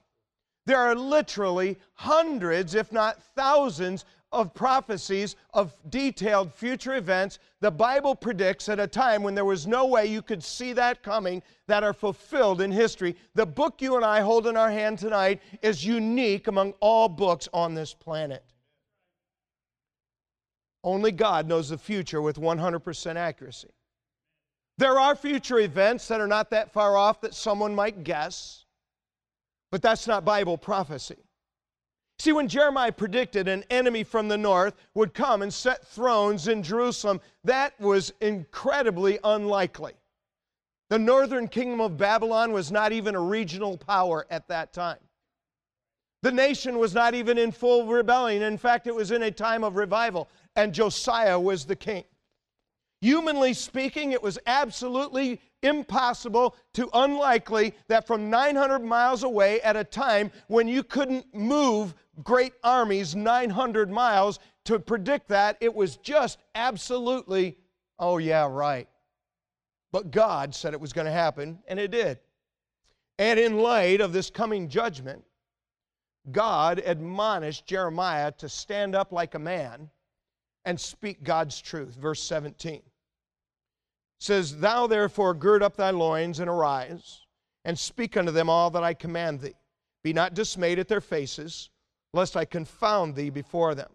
There 0.65 0.79
are 0.79 0.95
literally 0.95 1.77
hundreds, 1.93 2.75
if 2.75 2.91
not 2.91 3.21
thousands, 3.35 4.05
of 4.33 4.53
prophecies 4.53 5.35
of 5.53 5.75
detailed 5.89 6.51
future 6.51 6.95
events 6.95 7.37
the 7.61 7.71
Bible 7.71 8.15
predicts 8.15 8.67
at 8.67 8.79
a 8.79 8.87
time 8.87 9.23
when 9.23 9.35
there 9.35 9.45
was 9.45 9.67
no 9.67 9.85
way 9.85 10.07
you 10.07 10.21
could 10.21 10.43
see 10.43 10.73
that 10.73 11.03
coming 11.03 11.41
that 11.67 11.83
are 11.83 11.93
fulfilled 11.93 12.59
in 12.59 12.71
history. 12.71 13.15
The 13.35 13.45
book 13.45 13.81
you 13.81 13.95
and 13.95 14.03
I 14.03 14.19
hold 14.19 14.47
in 14.47 14.57
our 14.57 14.71
hand 14.71 14.99
tonight 14.99 15.39
is 15.61 15.85
unique 15.85 16.47
among 16.47 16.73
all 16.81 17.07
books 17.07 17.47
on 17.53 17.73
this 17.73 17.93
planet. 17.93 18.43
Only 20.83 21.13
God 21.13 21.47
knows 21.47 21.69
the 21.69 21.77
future 21.77 22.21
with 22.21 22.37
100% 22.37 23.15
accuracy. 23.15 23.69
There 24.77 24.99
are 24.99 25.15
future 25.15 25.59
events 25.59 26.07
that 26.07 26.19
are 26.19 26.27
not 26.27 26.49
that 26.49 26.73
far 26.73 26.97
off 26.97 27.21
that 27.21 27.35
someone 27.35 27.73
might 27.73 28.03
guess, 28.03 28.62
but 29.73 29.81
that's 29.81 30.05
not 30.05 30.23
Bible 30.23 30.55
prophecy. 30.55 31.17
See, 32.19 32.31
when 32.31 32.47
Jeremiah 32.47 32.91
predicted 32.91 33.47
an 33.47 33.63
enemy 33.71 34.03
from 34.03 34.27
the 34.27 34.37
north 34.37 34.75
would 34.93 35.15
come 35.15 35.41
and 35.41 35.51
set 35.51 35.83
thrones 35.87 36.47
in 36.47 36.61
Jerusalem, 36.61 37.19
that 37.43 37.73
was 37.79 38.13
incredibly 38.21 39.17
unlikely. 39.23 39.93
The 40.91 40.99
northern 40.99 41.47
kingdom 41.47 41.81
of 41.81 41.97
Babylon 41.97 42.51
was 42.53 42.71
not 42.71 42.91
even 42.91 43.15
a 43.15 43.19
regional 43.19 43.75
power 43.75 44.27
at 44.29 44.47
that 44.47 44.73
time. 44.73 44.99
The 46.21 46.31
nation 46.31 46.77
was 46.77 46.93
not 46.93 47.15
even 47.15 47.39
in 47.39 47.51
full 47.51 47.87
rebellion. 47.87 48.43
In 48.43 48.59
fact, 48.59 48.85
it 48.85 48.93
was 48.93 49.09
in 49.09 49.23
a 49.23 49.31
time 49.31 49.63
of 49.63 49.75
revival 49.75 50.29
and 50.55 50.71
Josiah 50.71 51.39
was 51.39 51.65
the 51.65 51.75
king. 51.75 52.03
Humanly 53.03 53.53
speaking, 53.53 54.13
it 54.13 54.23
was 54.23 54.39
absolutely 54.47 55.41
impossible 55.61 56.55
to 56.73 56.89
unlikely 56.93 57.73
that 57.89 58.07
from 58.07 58.29
900 58.29 58.79
miles 58.79 59.23
away 59.23 59.59
at 59.59 59.75
a 59.75 59.83
time 59.83 60.31
when 60.47 60.69
you 60.69 60.83
couldn't 60.83 61.25
move 61.35 61.95
great 62.23 62.53
armies 62.63 63.13
900 63.13 63.91
miles 63.91 64.39
to 64.63 64.79
predict 64.79 65.27
that, 65.27 65.57
it 65.59 65.75
was 65.75 65.97
just 65.97 66.39
absolutely, 66.55 67.57
oh, 67.99 68.19
yeah, 68.19 68.47
right. 68.49 68.87
But 69.91 70.11
God 70.11 70.55
said 70.55 70.73
it 70.73 70.79
was 70.79 70.93
going 70.93 71.03
to 71.03 71.11
happen, 71.11 71.59
and 71.67 71.81
it 71.81 71.91
did. 71.91 72.19
And 73.19 73.37
in 73.37 73.57
light 73.57 73.99
of 73.99 74.13
this 74.13 74.29
coming 74.29 74.69
judgment, 74.69 75.25
God 76.31 76.81
admonished 76.85 77.65
Jeremiah 77.65 78.31
to 78.37 78.47
stand 78.47 78.95
up 78.95 79.11
like 79.11 79.35
a 79.35 79.39
man 79.39 79.89
and 80.63 80.79
speak 80.79 81.21
God's 81.25 81.59
truth. 81.59 81.95
Verse 81.95 82.23
17 82.23 82.81
says, 84.23 84.57
Thou 84.57 84.87
therefore 84.87 85.33
gird 85.33 85.61
up 85.61 85.75
thy 85.75 85.89
loins 85.89 86.39
and 86.39 86.49
arise, 86.49 87.21
and 87.65 87.77
speak 87.77 88.15
unto 88.15 88.31
them 88.31 88.49
all 88.49 88.69
that 88.71 88.83
I 88.83 88.93
command 88.93 89.41
thee. 89.41 89.55
Be 90.03 90.13
not 90.13 90.33
dismayed 90.33 90.79
at 90.79 90.87
their 90.87 91.01
faces, 91.01 91.69
lest 92.13 92.37
I 92.37 92.45
confound 92.45 93.15
thee 93.15 93.29
before 93.29 93.75
them. 93.75 93.91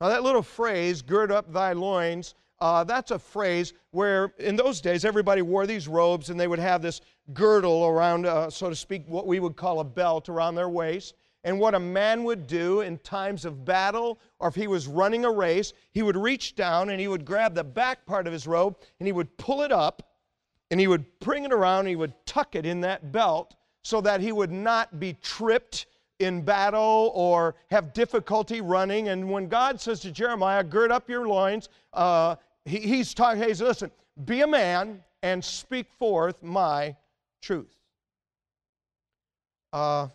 Now, 0.00 0.08
that 0.08 0.24
little 0.24 0.42
phrase, 0.42 1.00
gird 1.00 1.30
up 1.30 1.52
thy 1.52 1.72
loins, 1.74 2.34
uh, 2.60 2.84
that's 2.84 3.12
a 3.12 3.18
phrase 3.18 3.72
where 3.90 4.32
in 4.38 4.56
those 4.56 4.80
days 4.80 5.04
everybody 5.04 5.42
wore 5.42 5.66
these 5.66 5.88
robes 5.88 6.30
and 6.30 6.38
they 6.38 6.48
would 6.48 6.58
have 6.58 6.82
this 6.82 7.00
girdle 7.32 7.86
around, 7.86 8.26
uh, 8.26 8.50
so 8.50 8.68
to 8.68 8.76
speak, 8.76 9.04
what 9.06 9.26
we 9.26 9.40
would 9.40 9.56
call 9.56 9.80
a 9.80 9.84
belt 9.84 10.28
around 10.28 10.54
their 10.54 10.68
waist 10.68 11.14
and 11.44 11.58
what 11.58 11.74
a 11.74 11.80
man 11.80 12.24
would 12.24 12.46
do 12.46 12.82
in 12.82 12.98
times 12.98 13.44
of 13.44 13.64
battle 13.64 14.18
or 14.38 14.48
if 14.48 14.54
he 14.54 14.66
was 14.66 14.86
running 14.86 15.24
a 15.24 15.30
race, 15.30 15.72
he 15.92 16.02
would 16.02 16.16
reach 16.16 16.54
down 16.54 16.90
and 16.90 17.00
he 17.00 17.08
would 17.08 17.24
grab 17.24 17.54
the 17.54 17.64
back 17.64 18.06
part 18.06 18.26
of 18.26 18.32
his 18.32 18.46
robe 18.46 18.76
and 19.00 19.06
he 19.06 19.12
would 19.12 19.36
pull 19.36 19.62
it 19.62 19.72
up 19.72 20.02
and 20.70 20.78
he 20.78 20.86
would 20.86 21.04
bring 21.20 21.44
it 21.44 21.52
around 21.52 21.80
and 21.80 21.88
he 21.88 21.96
would 21.96 22.14
tuck 22.26 22.54
it 22.54 22.64
in 22.64 22.80
that 22.80 23.12
belt 23.12 23.56
so 23.82 24.00
that 24.00 24.20
he 24.20 24.32
would 24.32 24.52
not 24.52 25.00
be 25.00 25.14
tripped 25.20 25.86
in 26.20 26.42
battle 26.42 27.10
or 27.14 27.56
have 27.70 27.92
difficulty 27.92 28.60
running. 28.60 29.08
And 29.08 29.28
when 29.28 29.48
God 29.48 29.80
says 29.80 30.00
to 30.00 30.12
Jeremiah, 30.12 30.62
gird 30.62 30.92
up 30.92 31.08
your 31.10 31.26
loins, 31.26 31.68
uh, 31.92 32.36
he, 32.64 32.78
he's 32.78 33.12
talking, 33.12 33.42
hey, 33.42 33.52
listen, 33.52 33.90
be 34.24 34.42
a 34.42 34.46
man 34.46 35.02
and 35.22 35.44
speak 35.44 35.90
forth 35.98 36.42
my 36.42 36.96
truth. 37.40 37.74
Uh, 39.72 40.08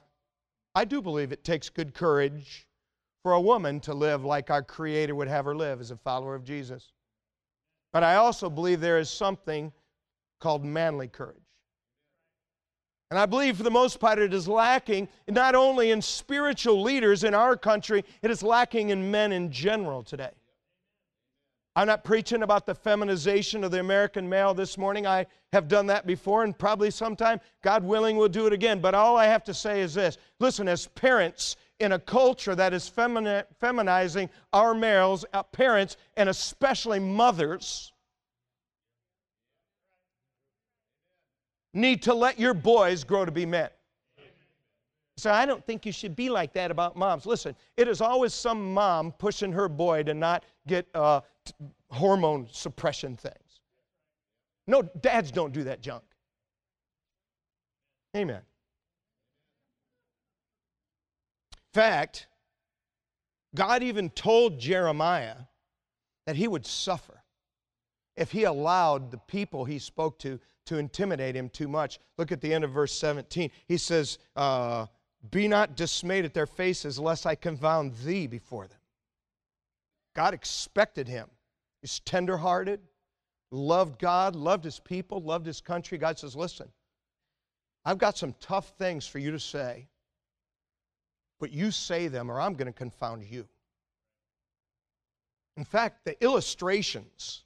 I 0.78 0.86
do 0.86 1.02
believe 1.02 1.32
it 1.32 1.44
takes 1.44 1.72
good 1.72 1.96
courage 1.96 2.68
for 3.24 3.32
a 3.32 3.42
woman 3.42 3.80
to 3.80 3.96
live 3.96 4.24
like 4.24 4.52
our 4.52 4.62
Creator 4.62 5.16
would 5.16 5.28
have 5.28 5.46
her 5.46 5.56
live 5.56 5.82
as 5.82 5.90
a 5.90 5.98
follower 5.98 6.36
of 6.36 6.44
Jesus. 6.44 6.92
But 7.92 8.04
I 8.04 8.18
also 8.18 8.48
believe 8.48 8.80
there 8.80 9.00
is 9.00 9.10
something 9.10 9.74
called 10.40 10.64
manly 10.64 11.08
courage. 11.08 11.42
And 13.10 13.18
I 13.20 13.26
believe 13.26 13.58
for 13.58 13.64
the 13.64 13.72
most 13.72 14.00
part 14.00 14.20
it 14.20 14.36
is 14.36 14.48
lacking 14.48 15.08
not 15.28 15.56
only 15.56 15.90
in 15.90 16.00
spiritual 16.00 16.84
leaders 16.84 17.24
in 17.24 17.34
our 17.34 17.58
country, 17.58 18.06
it 18.22 18.30
is 18.30 18.44
lacking 18.44 18.92
in 18.92 19.10
men 19.10 19.32
in 19.32 19.52
general 19.52 20.04
today. 20.04 20.37
I'm 21.78 21.86
not 21.86 22.04
preaching 22.04 22.42
about 22.42 22.66
the 22.66 22.74
feminization 22.74 23.64
of 23.64 23.70
the 23.70 23.80
American 23.80 24.28
male 24.28 24.56
this 24.56 24.80
morning. 24.80 25.06
I 25.06 25.28
have 25.54 25.68
done 25.68 25.86
that 25.86 26.08
before, 26.08 26.44
and 26.44 26.58
probably 26.58 26.90
sometime, 26.90 27.40
God 27.62 27.84
willing, 27.84 28.18
we'll 28.18 28.30
do 28.30 28.48
it 28.48 28.52
again. 28.52 28.82
But 28.82 28.96
all 28.96 29.16
I 29.16 29.28
have 29.28 29.44
to 29.44 29.54
say 29.54 29.82
is 29.82 29.94
this 29.94 30.18
listen, 30.40 30.68
as 30.68 30.88
parents 30.88 31.56
in 31.80 31.92
a 31.92 32.00
culture 32.00 32.56
that 32.56 32.74
is 32.74 32.90
femini- 32.90 33.44
feminizing 33.62 34.30
our 34.54 34.74
males, 34.74 35.24
uh, 35.34 35.44
parents, 35.44 35.98
and 36.16 36.30
especially 36.30 36.98
mothers, 36.98 37.94
need 41.76 42.02
to 42.02 42.14
let 42.16 42.40
your 42.40 42.56
boys 42.56 43.04
grow 43.04 43.24
to 43.24 43.32
be 43.32 43.46
men. 43.46 43.70
So 45.18 45.32
I 45.32 45.48
don't 45.48 45.66
think 45.66 45.86
you 45.86 45.92
should 45.92 46.16
be 46.16 46.30
like 46.30 46.54
that 46.54 46.70
about 46.70 46.96
moms. 46.96 47.26
Listen, 47.26 47.56
it 47.76 47.88
is 47.88 48.02
always 48.02 48.34
some 48.36 48.74
mom 48.74 49.12
pushing 49.12 49.52
her 49.52 49.68
boy 49.68 50.04
to 50.04 50.14
not 50.14 50.44
get 50.68 50.88
uh, 50.94 51.22
hormone 51.90 52.48
suppression 52.52 53.18
things. 53.18 53.62
No, 54.68 54.84
dads 55.02 55.32
don't 55.32 55.54
do 55.54 55.64
that 55.64 55.82
junk. 55.82 56.04
Amen. 58.16 58.42
Fact, 61.74 62.28
God 63.56 63.82
even 63.82 64.10
told 64.12 64.60
Jeremiah 64.60 65.36
that 66.28 66.36
he 66.36 66.48
would 66.48 66.66
suffer 66.66 67.24
if 68.16 68.32
he 68.32 68.44
allowed 68.44 69.10
the 69.10 69.18
people 69.18 69.66
he 69.66 69.80
spoke 69.80 70.20
to 70.20 70.40
to 70.66 70.78
intimidate 70.78 71.36
him 71.36 71.50
too 71.50 71.68
much. 71.68 72.00
Look 72.18 72.32
at 72.32 72.42
the 72.42 72.54
end 72.54 72.64
of 72.64 72.72
verse 72.72 72.92
17. 72.94 73.50
He 73.68 73.78
says, 73.78 74.18
uh, 74.36 74.88
Be 75.32 75.48
not 75.48 75.76
dismayed 75.76 76.26
at 76.26 76.34
their 76.34 76.46
faces, 76.46 77.00
lest 77.00 77.26
I 77.26 77.36
confound 77.36 77.96
thee 77.96 78.28
before 78.28 78.68
them. 78.68 78.80
God 80.16 80.34
expected 80.34 81.08
him 81.08 81.30
He's 81.82 82.00
tenderhearted, 82.00 82.82
loved 83.52 84.00
God, 84.00 84.36
loved 84.36 84.64
his 84.64 84.80
people, 84.80 85.22
loved 85.22 85.46
his 85.46 85.62
country. 85.62 85.98
God 85.98 86.18
says, 86.18 86.36
Listen, 86.36 86.70
I've 87.86 87.98
got 87.98 88.18
some 88.18 88.36
tough 88.40 88.74
things 88.78 89.08
for 89.08 89.20
you 89.20 89.32
to 89.32 89.40
say, 89.40 89.88
but 91.40 91.52
you 91.52 91.72
say 91.72 92.08
them 92.08 92.32
or 92.32 92.42
I'm 92.42 92.56
going 92.56 92.68
to 92.68 92.78
confound 92.78 93.24
you. 93.24 93.48
In 95.56 95.64
fact, 95.64 96.04
the 96.04 96.22
illustrations 96.24 97.44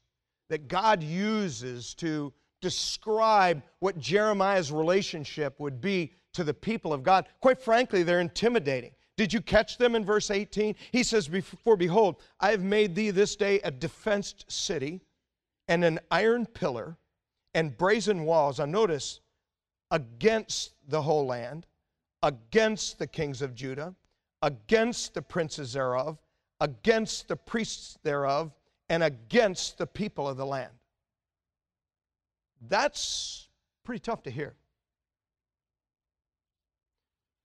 that 0.49 0.67
God 0.67 1.03
uses 1.03 1.93
to 1.95 2.33
describe 2.61 3.63
what 3.79 3.99
Jeremiah's 3.99 4.71
relationship 4.71 5.59
would 5.59 5.81
be 5.81 6.13
to 6.33 6.43
the 6.43 6.53
people 6.53 6.93
of 6.93 7.03
God, 7.03 7.25
quite 7.41 7.59
frankly, 7.59 8.03
they're 8.03 8.21
intimidating. 8.21 8.91
Did 9.17 9.33
you 9.33 9.41
catch 9.41 9.77
them 9.77 9.95
in 9.95 10.05
verse 10.05 10.31
18? 10.31 10.75
He 10.91 11.03
says, 11.03 11.29
For 11.63 11.75
behold, 11.75 12.21
I 12.39 12.51
have 12.51 12.63
made 12.63 12.95
thee 12.95 13.11
this 13.11 13.35
day 13.35 13.59
a 13.59 13.71
defenced 13.71 14.49
city, 14.51 15.01
and 15.67 15.83
an 15.83 15.99
iron 16.09 16.45
pillar, 16.45 16.97
and 17.53 17.77
brazen 17.77 18.23
walls. 18.23 18.59
Now 18.59 18.65
notice, 18.65 19.19
against 19.91 20.73
the 20.87 21.01
whole 21.01 21.25
land, 21.25 21.67
against 22.23 22.97
the 22.99 23.07
kings 23.07 23.41
of 23.41 23.53
Judah, 23.53 23.95
against 24.41 25.13
the 25.13 25.21
princes 25.21 25.73
thereof, 25.73 26.17
against 26.59 27.27
the 27.27 27.35
priests 27.35 27.97
thereof, 28.03 28.51
and 28.89 29.03
against 29.03 29.77
the 29.77 29.87
people 29.87 30.27
of 30.27 30.37
the 30.37 30.45
land. 30.45 30.71
That's 32.67 33.47
pretty 33.83 33.99
tough 33.99 34.23
to 34.23 34.31
hear. 34.31 34.53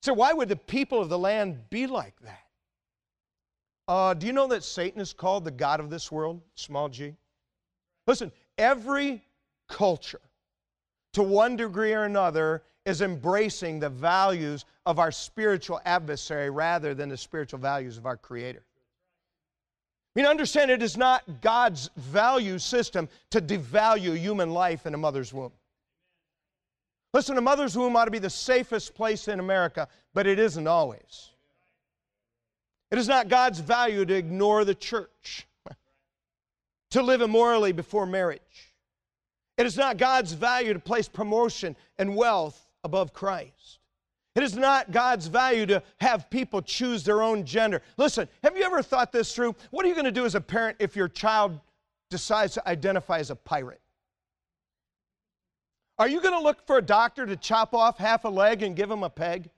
So, 0.02 0.12
why 0.14 0.32
would 0.32 0.48
the 0.48 0.56
people 0.56 1.00
of 1.00 1.08
the 1.08 1.18
land 1.18 1.68
be 1.70 1.86
like 1.86 2.14
that? 2.20 2.42
Uh, 3.88 4.14
do 4.14 4.26
you 4.26 4.32
know 4.32 4.46
that 4.48 4.64
Satan 4.64 5.00
is 5.00 5.12
called 5.12 5.44
the 5.44 5.50
God 5.50 5.80
of 5.80 5.90
this 5.90 6.10
world, 6.12 6.40
small 6.54 6.88
g? 6.88 7.16
Listen, 8.06 8.30
every 8.58 9.22
culture, 9.68 10.20
to 11.12 11.22
one 11.22 11.56
degree 11.56 11.92
or 11.92 12.04
another, 12.04 12.62
is 12.84 13.02
embracing 13.02 13.80
the 13.80 13.88
values 13.88 14.64
of 14.86 14.98
our 14.98 15.10
spiritual 15.10 15.80
adversary 15.84 16.50
rather 16.50 16.94
than 16.94 17.08
the 17.08 17.16
spiritual 17.16 17.58
values 17.58 17.98
of 17.98 18.06
our 18.06 18.16
Creator. 18.16 18.64
I 20.16 20.18
mean, 20.18 20.26
understand 20.26 20.70
it 20.70 20.82
is 20.82 20.96
not 20.96 21.42
God's 21.42 21.90
value 21.94 22.58
system 22.58 23.06
to 23.32 23.38
devalue 23.38 24.16
human 24.16 24.48
life 24.48 24.86
in 24.86 24.94
a 24.94 24.96
mother's 24.96 25.30
womb. 25.30 25.52
Listen, 27.12 27.36
a 27.36 27.42
mother's 27.42 27.76
womb 27.76 27.94
ought 27.96 28.06
to 28.06 28.10
be 28.10 28.18
the 28.18 28.30
safest 28.30 28.94
place 28.94 29.28
in 29.28 29.40
America, 29.40 29.88
but 30.14 30.26
it 30.26 30.38
isn't 30.38 30.66
always. 30.66 31.32
It 32.90 32.96
is 32.96 33.08
not 33.08 33.28
God's 33.28 33.58
value 33.60 34.06
to 34.06 34.14
ignore 34.14 34.64
the 34.64 34.74
church, 34.74 35.46
to 36.92 37.02
live 37.02 37.20
immorally 37.20 37.72
before 37.72 38.06
marriage. 38.06 38.72
It 39.58 39.66
is 39.66 39.76
not 39.76 39.98
God's 39.98 40.32
value 40.32 40.72
to 40.72 40.78
place 40.78 41.08
promotion 41.08 41.76
and 41.98 42.16
wealth 42.16 42.66
above 42.84 43.12
Christ. 43.12 43.80
It 44.36 44.42
is 44.42 44.54
not 44.54 44.92
God's 44.92 45.28
value 45.28 45.64
to 45.66 45.82
have 45.98 46.28
people 46.28 46.60
choose 46.60 47.02
their 47.02 47.22
own 47.22 47.44
gender. 47.46 47.80
Listen, 47.96 48.28
have 48.44 48.54
you 48.54 48.64
ever 48.64 48.82
thought 48.82 49.10
this 49.10 49.34
through? 49.34 49.56
What 49.70 49.86
are 49.86 49.88
you 49.88 49.94
going 49.94 50.04
to 50.04 50.12
do 50.12 50.26
as 50.26 50.34
a 50.34 50.40
parent 50.42 50.76
if 50.78 50.94
your 50.94 51.08
child 51.08 51.58
decides 52.10 52.52
to 52.54 52.68
identify 52.68 53.18
as 53.18 53.30
a 53.30 53.36
pirate? 53.36 53.80
Are 55.98 56.06
you 56.06 56.20
going 56.20 56.34
to 56.34 56.40
look 56.40 56.66
for 56.66 56.76
a 56.76 56.82
doctor 56.82 57.24
to 57.24 57.34
chop 57.36 57.74
off 57.74 57.96
half 57.96 58.24
a 58.26 58.28
leg 58.28 58.62
and 58.62 58.76
give 58.76 58.90
him 58.90 59.02
a 59.02 59.08
peg? 59.08 59.48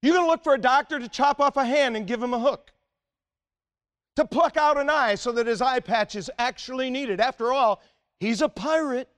You're 0.00 0.14
going 0.14 0.26
to 0.26 0.30
look 0.30 0.44
for 0.44 0.54
a 0.54 0.60
doctor 0.60 1.00
to 1.00 1.08
chop 1.08 1.40
off 1.40 1.56
a 1.56 1.64
hand 1.64 1.96
and 1.96 2.06
give 2.06 2.22
him 2.22 2.32
a 2.32 2.38
hook. 2.38 2.72
To 4.14 4.24
pluck 4.24 4.56
out 4.56 4.78
an 4.78 4.88
eye 4.88 5.16
so 5.16 5.32
that 5.32 5.48
his 5.48 5.60
eye 5.62 5.80
patch 5.80 6.14
is 6.14 6.30
actually 6.38 6.90
needed. 6.90 7.20
After 7.20 7.52
all, 7.52 7.82
he's 8.20 8.40
a 8.40 8.48
pirate. 8.48 9.08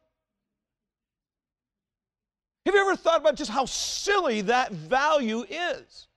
Have 2.66 2.74
you 2.74 2.80
ever 2.80 2.96
thought 2.96 3.20
about 3.20 3.36
just 3.36 3.50
how 3.50 3.66
silly 3.66 4.40
that 4.42 4.72
value 4.72 5.44
is? 5.48 6.08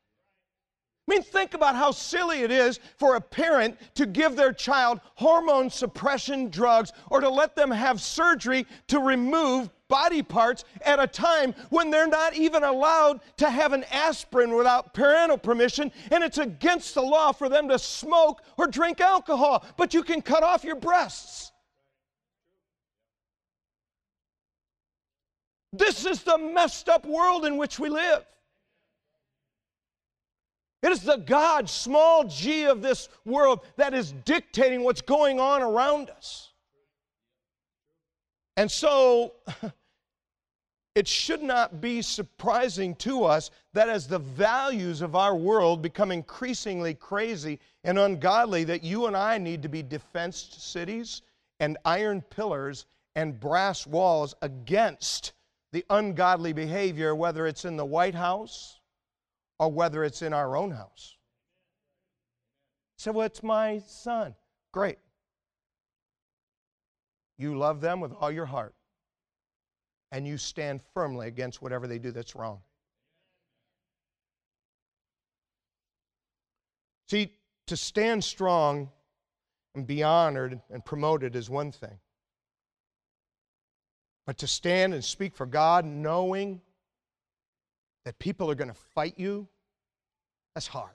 I 1.07 1.13
mean, 1.13 1.21
think 1.21 1.53
about 1.53 1.75
how 1.75 1.91
silly 1.91 2.41
it 2.41 2.51
is 2.51 2.79
for 2.97 3.15
a 3.15 3.21
parent 3.21 3.77
to 3.95 4.05
give 4.05 4.35
their 4.35 4.51
child 4.51 4.99
hormone 5.15 5.69
suppression 5.69 6.49
drugs 6.49 6.91
or 7.09 7.21
to 7.21 7.29
let 7.29 7.55
them 7.55 7.71
have 7.71 8.01
surgery 8.01 8.65
to 8.87 8.99
remove 8.99 9.69
body 9.87 10.21
parts 10.21 10.65
at 10.81 10.99
a 10.99 11.07
time 11.07 11.55
when 11.69 11.89
they're 11.89 12.07
not 12.07 12.35
even 12.35 12.63
allowed 12.63 13.21
to 13.37 13.49
have 13.49 13.71
an 13.71 13.85
aspirin 13.85 14.53
without 14.53 14.93
parental 14.93 15.37
permission, 15.37 15.91
and 16.11 16.25
it's 16.25 16.39
against 16.39 16.93
the 16.93 17.01
law 17.01 17.31
for 17.31 17.47
them 17.47 17.69
to 17.69 17.79
smoke 17.79 18.41
or 18.57 18.67
drink 18.67 18.99
alcohol, 18.99 19.65
but 19.77 19.93
you 19.93 20.03
can 20.03 20.21
cut 20.21 20.43
off 20.43 20.65
your 20.65 20.75
breasts. 20.75 21.53
This 25.77 26.05
is 26.05 26.23
the 26.23 26.37
messed 26.37 26.89
up 26.89 27.05
world 27.05 27.45
in 27.45 27.57
which 27.57 27.79
we 27.79 27.89
live. 27.89 28.25
It 30.83 30.91
is 30.91 31.01
the 31.01 31.17
God, 31.17 31.69
small 31.69 32.23
g 32.23 32.65
of 32.65 32.81
this 32.81 33.09
world, 33.25 33.61
that 33.77 33.93
is 33.93 34.11
dictating 34.25 34.83
what's 34.83 35.01
going 35.01 35.39
on 35.39 35.61
around 35.61 36.09
us. 36.09 36.51
And 38.55 38.71
so, 38.71 39.33
it 40.95 41.07
should 41.07 41.41
not 41.41 41.81
be 41.81 42.01
surprising 42.01 42.95
to 42.95 43.23
us 43.23 43.51
that 43.73 43.89
as 43.89 44.07
the 44.07 44.19
values 44.19 45.01
of 45.01 45.15
our 45.15 45.35
world 45.35 45.81
become 45.81 46.11
increasingly 46.11 46.93
crazy 46.93 47.59
and 47.83 47.99
ungodly, 47.99 48.63
that 48.63 48.83
you 48.83 49.07
and 49.07 49.17
I 49.17 49.37
need 49.37 49.63
to 49.63 49.69
be 49.69 49.83
defenced 49.83 50.71
cities 50.71 51.21
and 51.59 51.77
iron 51.85 52.21
pillars 52.21 52.85
and 53.15 53.39
brass 53.39 53.85
walls 53.87 54.35
against 54.41 55.33
the 55.71 55.85
ungodly 55.89 56.53
behavior, 56.53 57.13
whether 57.13 57.45
it's 57.45 57.65
in 57.65 57.77
the 57.77 57.85
White 57.85 58.15
House 58.15 58.79
or 59.59 59.71
whether 59.71 60.03
it's 60.03 60.21
in 60.21 60.33
our 60.33 60.55
own 60.55 60.71
house. 60.71 61.15
So, 62.97 63.11
well, 63.11 63.25
it's 63.25 63.43
my 63.43 63.79
son. 63.87 64.35
Great. 64.71 64.97
You 67.37 67.57
love 67.57 67.81
them 67.81 67.99
with 67.99 68.13
all 68.13 68.31
your 68.31 68.45
heart, 68.45 68.73
and 70.11 70.27
you 70.27 70.37
stand 70.37 70.81
firmly 70.93 71.27
against 71.27 71.61
whatever 71.61 71.85
they 71.85 71.99
do 71.99 72.11
that's 72.11 72.35
wrong. 72.35 72.61
See, 77.09 77.33
to 77.67 77.77
stand 77.77 78.23
strong 78.23 78.89
and 79.75 79.85
be 79.85 80.01
honored 80.01 80.59
and 80.71 80.83
promoted 80.83 81.35
is 81.35 81.49
one 81.49 81.71
thing. 81.71 81.99
But 84.27 84.37
to 84.39 84.47
stand 84.47 84.93
and 84.93 85.03
speak 85.03 85.35
for 85.35 85.47
God 85.47 85.85
knowing 85.85 86.61
that 88.05 88.19
people 88.19 88.51
are 88.51 88.55
going 88.55 88.67
to 88.67 88.77
fight 88.93 89.15
you, 89.17 89.47
that's 90.53 90.67
hard. 90.67 90.93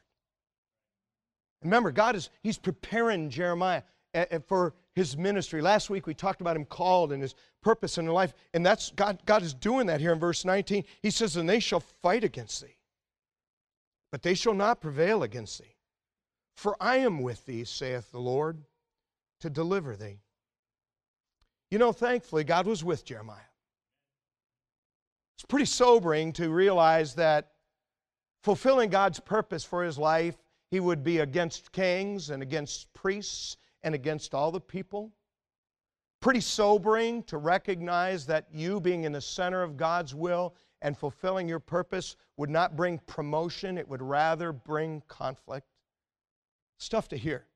Remember, 1.64 1.90
God 1.90 2.14
is 2.14 2.30
He's 2.42 2.58
preparing 2.58 3.30
Jeremiah 3.30 3.82
eh, 4.14 4.26
eh, 4.30 4.38
for 4.46 4.74
his 4.94 5.16
ministry. 5.16 5.62
Last 5.62 5.88
week 5.88 6.06
we 6.06 6.14
talked 6.14 6.40
about 6.40 6.56
him 6.56 6.66
called 6.66 7.12
and 7.12 7.22
his 7.22 7.34
purpose 7.62 7.96
in 7.96 8.06
life, 8.06 8.34
and 8.52 8.64
that's 8.64 8.90
God, 8.90 9.18
God 9.24 9.42
is 9.42 9.54
doing 9.54 9.86
that 9.86 10.00
here 10.00 10.12
in 10.12 10.18
verse 10.18 10.44
19. 10.44 10.84
He 11.00 11.10
says, 11.10 11.36
And 11.36 11.48
they 11.48 11.60
shall 11.60 11.80
fight 11.80 12.24
against 12.24 12.62
thee, 12.62 12.76
but 14.10 14.22
they 14.22 14.34
shall 14.34 14.54
not 14.54 14.80
prevail 14.80 15.22
against 15.22 15.58
thee. 15.58 15.76
For 16.56 16.76
I 16.80 16.98
am 16.98 17.22
with 17.22 17.46
thee, 17.46 17.64
saith 17.64 18.12
the 18.12 18.20
Lord, 18.20 18.62
to 19.40 19.48
deliver 19.48 19.96
thee. 19.96 20.20
You 21.72 21.78
know, 21.78 21.90
thankfully, 21.90 22.44
God 22.44 22.66
was 22.66 22.84
with 22.84 23.02
Jeremiah. 23.02 23.48
It's 25.36 25.46
pretty 25.46 25.64
sobering 25.64 26.34
to 26.34 26.50
realize 26.50 27.14
that 27.14 27.52
fulfilling 28.42 28.90
God's 28.90 29.18
purpose 29.18 29.64
for 29.64 29.82
his 29.82 29.96
life, 29.96 30.36
he 30.70 30.80
would 30.80 31.02
be 31.02 31.20
against 31.20 31.72
kings 31.72 32.28
and 32.28 32.42
against 32.42 32.92
priests 32.92 33.56
and 33.82 33.94
against 33.94 34.34
all 34.34 34.52
the 34.52 34.60
people. 34.60 35.14
Pretty 36.20 36.42
sobering 36.42 37.22
to 37.22 37.38
recognize 37.38 38.26
that 38.26 38.48
you 38.52 38.78
being 38.78 39.04
in 39.04 39.12
the 39.12 39.22
center 39.22 39.62
of 39.62 39.78
God's 39.78 40.14
will 40.14 40.54
and 40.82 40.94
fulfilling 40.94 41.48
your 41.48 41.58
purpose 41.58 42.16
would 42.36 42.50
not 42.50 42.76
bring 42.76 42.98
promotion, 43.06 43.78
it 43.78 43.88
would 43.88 44.02
rather 44.02 44.52
bring 44.52 45.02
conflict. 45.08 45.68
Stuff 46.76 47.08
to 47.08 47.16
hear. 47.16 47.46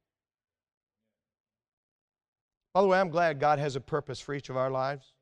By 2.77 2.83
the 2.83 2.89
way, 2.89 3.01
I'm 3.01 3.09
glad 3.09 3.41
God 3.41 3.59
has 3.59 3.75
a 3.75 3.81
purpose 3.81 4.21
for 4.21 4.35
each 4.35 4.51
of 4.51 4.57
our 4.59 4.69
lives. 4.69 5.15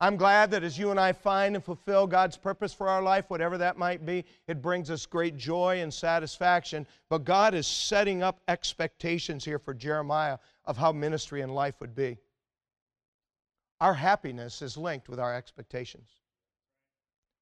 I'm 0.00 0.16
glad 0.16 0.50
that 0.52 0.64
as 0.64 0.78
you 0.78 0.90
and 0.90 0.98
I 0.98 1.12
find 1.12 1.54
and 1.54 1.62
fulfill 1.62 2.06
God's 2.06 2.38
purpose 2.38 2.72
for 2.72 2.88
our 2.88 3.02
life, 3.02 3.26
whatever 3.28 3.58
that 3.58 3.76
might 3.76 4.06
be, 4.06 4.24
it 4.48 4.62
brings 4.62 4.90
us 4.90 5.04
great 5.04 5.36
joy 5.36 5.82
and 5.82 5.92
satisfaction. 5.92 6.86
But 7.10 7.24
God 7.24 7.52
is 7.52 7.66
setting 7.66 8.22
up 8.22 8.40
expectations 8.48 9.44
here 9.44 9.58
for 9.58 9.74
Jeremiah 9.74 10.38
of 10.64 10.78
how 10.78 10.92
ministry 10.92 11.42
and 11.42 11.54
life 11.54 11.74
would 11.80 11.94
be. 11.94 12.16
Our 13.82 13.92
happiness 13.92 14.62
is 14.62 14.78
linked 14.78 15.10
with 15.10 15.20
our 15.20 15.34
expectations. 15.34 16.08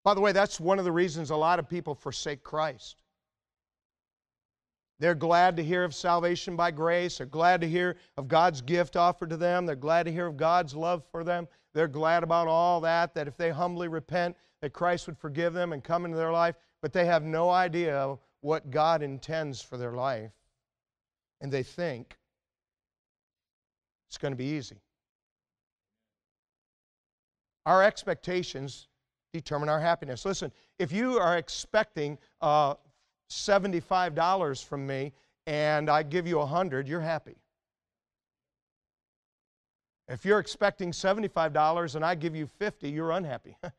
By 0.03 0.15
the 0.15 0.21
way, 0.21 0.33
that's 0.33 0.59
one 0.59 0.81
of 0.81 0.85
the 0.85 0.91
reasons 0.91 1.31
a 1.31 1.37
lot 1.37 1.61
of 1.61 1.69
people 1.69 1.95
forsake 1.95 2.43
Christ. 2.43 2.97
They're 5.01 5.15
glad 5.15 5.57
to 5.57 5.65
hear 5.65 5.85
of 5.85 5.95
salvation 5.95 6.57
by 6.57 6.71
grace. 6.71 7.19
They're 7.19 7.27
glad 7.27 7.61
to 7.63 7.69
hear 7.69 7.97
of 8.17 8.29
God's 8.29 8.61
gift 8.61 8.97
offered 8.97 9.31
to 9.31 9.37
them. 9.37 9.67
They're 9.67 9.75
glad 9.75 10.05
to 10.05 10.13
hear 10.13 10.27
of 10.27 10.37
God's 10.37 10.75
love 10.75 11.03
for 11.11 11.25
them. 11.25 11.49
They're 11.73 11.89
glad 11.89 12.23
about 12.23 12.47
all 12.47 12.81
that, 12.83 13.15
that 13.15 13.27
if 13.27 13.37
they 13.37 13.51
humbly 13.51 13.89
repent, 13.89 14.37
that 14.63 14.73
Christ 14.73 15.07
would 15.07 15.19
forgive 15.19 15.53
them 15.53 15.73
and 15.73 15.83
come 15.83 16.05
into 16.05 16.17
their 16.17 16.33
life. 16.33 16.55
But 16.81 16.93
they 16.93 17.07
have 17.07 17.25
no 17.25 17.51
idea 17.51 18.17
what 18.41 18.71
God 18.71 19.03
intends 19.03 19.61
for 19.61 19.77
their 19.77 19.93
life. 19.93 20.31
And 21.41 21.51
they 21.51 21.63
think 21.63 22.17
it's 24.09 24.19
going 24.19 24.33
to 24.33 24.37
be 24.37 24.45
easy. 24.45 24.77
Our 27.67 27.83
expectations 27.83 28.89
determine 29.33 29.69
our 29.69 29.81
happiness. 29.81 30.25
Listen, 30.25 30.53
if 30.79 30.93
you 30.93 31.19
are 31.19 31.37
expecting 31.39 32.19
uh, 32.41 32.75
$75 33.35 34.65
from 34.65 34.87
me 34.87 35.13
and 35.47 35.91
I 35.91 36.03
give 36.03 36.27
you 36.27 36.39
100, 36.39 36.89
you're 36.89 37.01
happy. 37.01 37.37
If 40.09 40.25
you're 40.25 40.39
expecting 40.39 40.93
$75 40.93 41.95
and 41.95 42.05
I 42.05 42.15
give 42.15 42.37
you 42.37 42.47
50, 42.47 42.91
you're 42.91 43.13
unhappy. 43.13 43.57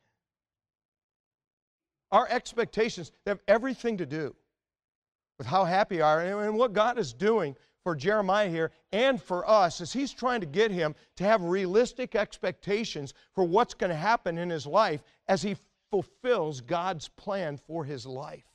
Our 2.12 2.28
expectations 2.30 3.12
have 3.26 3.40
everything 3.48 3.98
to 3.98 4.06
do 4.06 4.36
with 5.38 5.48
how 5.48 5.66
happy 5.66 6.02
are 6.02 6.22
and 6.22 6.58
what 6.58 6.74
God 6.74 6.98
is 6.98 7.14
doing 7.14 7.56
for 7.84 7.96
Jeremiah 7.96 8.50
here 8.50 8.72
and 8.92 9.22
for 9.22 9.48
us 9.48 9.82
as 9.82 9.94
he's 9.94 10.12
trying 10.12 10.42
to 10.42 10.48
get 10.48 10.72
him 10.72 10.96
to 11.18 11.24
have 11.24 11.44
realistic 11.44 12.16
expectations 12.16 13.14
for 13.34 13.44
what's 13.44 13.76
going 13.76 13.92
to 13.92 13.96
happen 13.96 14.38
in 14.38 14.50
his 14.50 14.66
life 14.66 15.04
as 15.28 15.42
he 15.42 15.56
fulfills 15.92 16.62
God's 16.62 17.10
plan 17.10 17.58
for 17.58 17.84
his 17.84 18.06
life. 18.06 18.55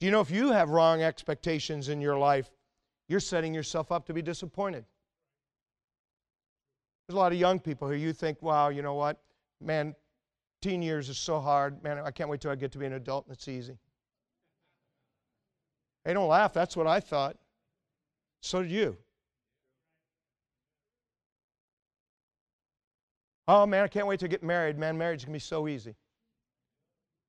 Do 0.00 0.06
you 0.06 0.12
know 0.12 0.20
if 0.20 0.30
you 0.30 0.52
have 0.52 0.70
wrong 0.70 1.02
expectations 1.02 1.88
in 1.88 2.00
your 2.00 2.16
life, 2.16 2.50
you're 3.08 3.20
setting 3.20 3.52
yourself 3.52 3.90
up 3.90 4.06
to 4.06 4.14
be 4.14 4.22
disappointed? 4.22 4.84
There's 7.06 7.16
a 7.16 7.18
lot 7.18 7.32
of 7.32 7.38
young 7.38 7.58
people 7.58 7.88
who 7.88 7.94
you 7.94 8.12
think, 8.12 8.40
wow, 8.42 8.68
you 8.68 8.82
know 8.82 8.94
what? 8.94 9.20
Man, 9.60 9.96
teen 10.62 10.82
years 10.82 11.08
is 11.08 11.18
so 11.18 11.40
hard. 11.40 11.82
Man, 11.82 11.98
I 11.98 12.10
can't 12.10 12.30
wait 12.30 12.40
till 12.40 12.50
I 12.50 12.54
get 12.54 12.70
to 12.72 12.78
be 12.78 12.86
an 12.86 12.92
adult 12.92 13.26
and 13.26 13.34
it's 13.34 13.48
easy. 13.48 13.76
Hey, 16.04 16.12
don't 16.12 16.28
laugh. 16.28 16.52
That's 16.52 16.76
what 16.76 16.86
I 16.86 17.00
thought. 17.00 17.36
So 18.40 18.62
did 18.62 18.70
you. 18.70 18.96
Oh, 23.48 23.66
man, 23.66 23.82
I 23.82 23.88
can't 23.88 24.06
wait 24.06 24.20
to 24.20 24.28
get 24.28 24.42
married. 24.42 24.78
Man, 24.78 24.96
marriage 24.96 25.24
can 25.24 25.32
be 25.32 25.38
so 25.38 25.66
easy. 25.66 25.96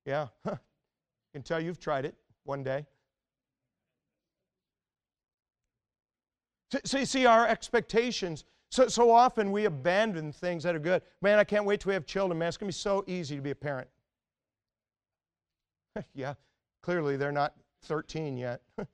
Yeah. 0.04 0.28
I 0.46 0.58
can 1.32 1.42
tell 1.42 1.60
you've 1.60 1.80
tried 1.80 2.04
it 2.04 2.14
one 2.44 2.62
day. 2.62 2.86
So 6.84 6.98
you 6.98 7.06
see, 7.06 7.26
our 7.26 7.48
expectations, 7.48 8.44
so, 8.70 8.86
so 8.86 9.10
often 9.10 9.50
we 9.50 9.64
abandon 9.64 10.30
things 10.32 10.62
that 10.62 10.76
are 10.76 10.80
good. 10.80 11.02
Man, 11.20 11.38
I 11.38 11.44
can't 11.44 11.64
wait 11.64 11.80
till 11.80 11.90
we 11.90 11.94
have 11.94 12.06
children. 12.06 12.38
Man, 12.38 12.48
it's 12.48 12.56
going 12.56 12.70
to 12.70 12.76
be 12.76 12.80
so 12.80 13.02
easy 13.08 13.34
to 13.36 13.42
be 13.42 13.50
a 13.50 13.56
parent. 13.56 13.88
yeah, 16.14 16.34
clearly 16.82 17.16
they're 17.16 17.32
not 17.32 17.54
13 17.82 18.36
yet. 18.36 18.62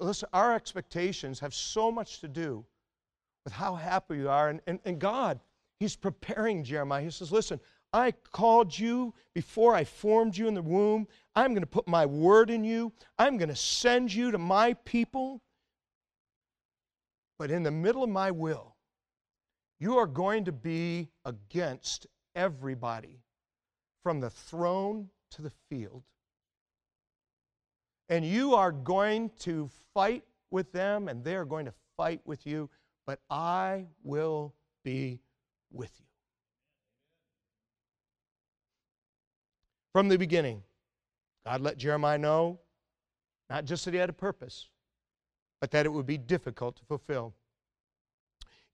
Listen, 0.00 0.28
our 0.32 0.54
expectations 0.54 1.38
have 1.38 1.54
so 1.54 1.92
much 1.92 2.20
to 2.20 2.26
do 2.26 2.64
with 3.44 3.52
how 3.52 3.76
happy 3.76 4.16
you 4.16 4.28
are. 4.28 4.48
And, 4.48 4.60
and, 4.66 4.80
and 4.84 4.98
God, 4.98 5.38
He's 5.78 5.94
preparing 5.94 6.64
Jeremiah. 6.64 7.04
He 7.04 7.10
says, 7.10 7.30
Listen, 7.30 7.60
I 7.96 8.12
called 8.30 8.78
you 8.78 9.14
before 9.34 9.74
I 9.74 9.84
formed 9.84 10.36
you 10.36 10.48
in 10.48 10.54
the 10.54 10.60
womb. 10.60 11.08
I'm 11.34 11.52
going 11.52 11.62
to 11.62 11.66
put 11.66 11.88
my 11.88 12.04
word 12.04 12.50
in 12.50 12.62
you. 12.62 12.92
I'm 13.18 13.38
going 13.38 13.48
to 13.48 13.56
send 13.56 14.12
you 14.12 14.30
to 14.32 14.38
my 14.38 14.74
people. 14.84 15.40
But 17.38 17.50
in 17.50 17.62
the 17.62 17.70
middle 17.70 18.04
of 18.04 18.10
my 18.10 18.30
will, 18.30 18.76
you 19.80 19.96
are 19.96 20.06
going 20.06 20.44
to 20.44 20.52
be 20.52 21.08
against 21.24 22.06
everybody 22.34 23.22
from 24.02 24.20
the 24.20 24.28
throne 24.28 25.08
to 25.30 25.40
the 25.40 25.52
field. 25.70 26.02
And 28.10 28.26
you 28.26 28.54
are 28.54 28.72
going 28.72 29.30
to 29.40 29.70
fight 29.94 30.22
with 30.50 30.70
them, 30.70 31.08
and 31.08 31.24
they 31.24 31.34
are 31.34 31.46
going 31.46 31.64
to 31.64 31.74
fight 31.96 32.20
with 32.26 32.46
you, 32.46 32.68
but 33.06 33.20
I 33.30 33.86
will 34.02 34.54
be 34.84 35.22
with 35.72 35.92
you. 35.98 36.05
From 39.96 40.08
the 40.08 40.18
beginning, 40.18 40.62
God 41.46 41.62
let 41.62 41.78
Jeremiah 41.78 42.18
know 42.18 42.60
not 43.48 43.64
just 43.64 43.86
that 43.86 43.94
he 43.94 43.98
had 43.98 44.10
a 44.10 44.12
purpose, 44.12 44.68
but 45.58 45.70
that 45.70 45.86
it 45.86 45.88
would 45.88 46.04
be 46.04 46.18
difficult 46.18 46.76
to 46.76 46.84
fulfill. 46.84 47.32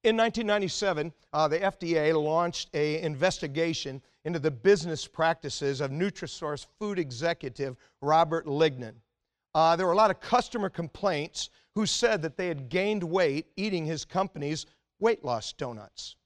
In 0.02 0.16
1997, 0.16 1.12
uh, 1.32 1.46
the 1.46 1.60
FDA 1.60 2.20
launched 2.20 2.74
an 2.74 3.04
investigation 3.04 4.02
into 4.24 4.40
the 4.40 4.50
business 4.50 5.06
practices 5.06 5.80
of 5.80 5.92
Nutrisource 5.92 6.66
food 6.80 6.98
executive 6.98 7.76
Robert 8.00 8.46
Lignon. 8.46 8.94
Uh, 9.54 9.76
there 9.76 9.86
were 9.86 9.92
a 9.92 9.96
lot 9.96 10.10
of 10.10 10.18
customer 10.18 10.70
complaints 10.70 11.50
who 11.76 11.86
said 11.86 12.20
that 12.22 12.36
they 12.36 12.48
had 12.48 12.68
gained 12.68 13.04
weight 13.04 13.46
eating 13.54 13.86
his 13.86 14.04
company's 14.04 14.66
weight 14.98 15.24
loss 15.24 15.52
donuts. 15.52 16.16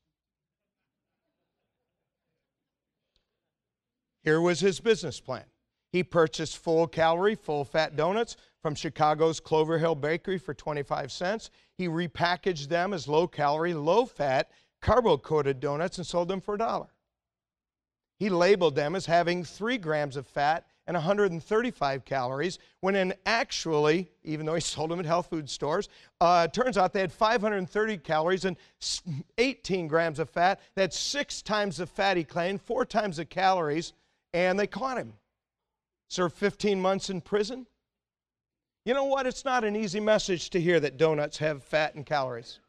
Here 4.26 4.40
was 4.40 4.58
his 4.58 4.80
business 4.80 5.20
plan. 5.20 5.44
He 5.92 6.02
purchased 6.02 6.58
full 6.58 6.88
calorie, 6.88 7.36
full 7.36 7.64
fat 7.64 7.94
donuts 7.94 8.36
from 8.60 8.74
Chicago's 8.74 9.38
Clover 9.38 9.78
Hill 9.78 9.94
Bakery 9.94 10.36
for 10.36 10.52
25 10.52 11.12
cents. 11.12 11.50
He 11.78 11.86
repackaged 11.86 12.66
them 12.66 12.92
as 12.92 13.06
low 13.06 13.28
calorie, 13.28 13.72
low 13.72 14.04
fat, 14.04 14.50
carbo 14.82 15.16
coated 15.16 15.60
donuts 15.60 15.98
and 15.98 16.06
sold 16.06 16.26
them 16.26 16.40
for 16.40 16.56
a 16.56 16.58
dollar. 16.58 16.88
He 18.18 18.28
labeled 18.28 18.74
them 18.74 18.96
as 18.96 19.06
having 19.06 19.44
three 19.44 19.78
grams 19.78 20.16
of 20.16 20.26
fat 20.26 20.66
and 20.88 20.96
135 20.96 22.04
calories, 22.04 22.58
when 22.80 22.96
in 22.96 23.14
actually, 23.26 24.10
even 24.24 24.44
though 24.44 24.54
he 24.54 24.60
sold 24.60 24.90
them 24.90 24.98
at 24.98 25.06
health 25.06 25.30
food 25.30 25.48
stores, 25.48 25.88
uh, 26.20 26.48
turns 26.48 26.76
out 26.76 26.92
they 26.92 27.00
had 27.00 27.12
530 27.12 27.98
calories 27.98 28.44
and 28.44 28.56
18 29.38 29.86
grams 29.86 30.18
of 30.18 30.28
fat. 30.28 30.60
That's 30.74 30.98
six 30.98 31.42
times 31.42 31.76
the 31.76 31.86
fat 31.86 32.16
he 32.16 32.24
claimed, 32.24 32.60
four 32.60 32.84
times 32.84 33.18
the 33.18 33.24
calories 33.24 33.92
and 34.32 34.58
they 34.58 34.66
caught 34.66 34.98
him. 34.98 35.14
Served 36.08 36.36
15 36.36 36.80
months 36.80 37.10
in 37.10 37.20
prison. 37.20 37.66
You 38.84 38.94
know 38.94 39.04
what? 39.04 39.26
It's 39.26 39.44
not 39.44 39.64
an 39.64 39.74
easy 39.74 39.98
message 39.98 40.50
to 40.50 40.60
hear 40.60 40.78
that 40.80 40.96
donuts 40.96 41.38
have 41.38 41.64
fat 41.64 41.96
and 41.96 42.06
calories. 42.06 42.60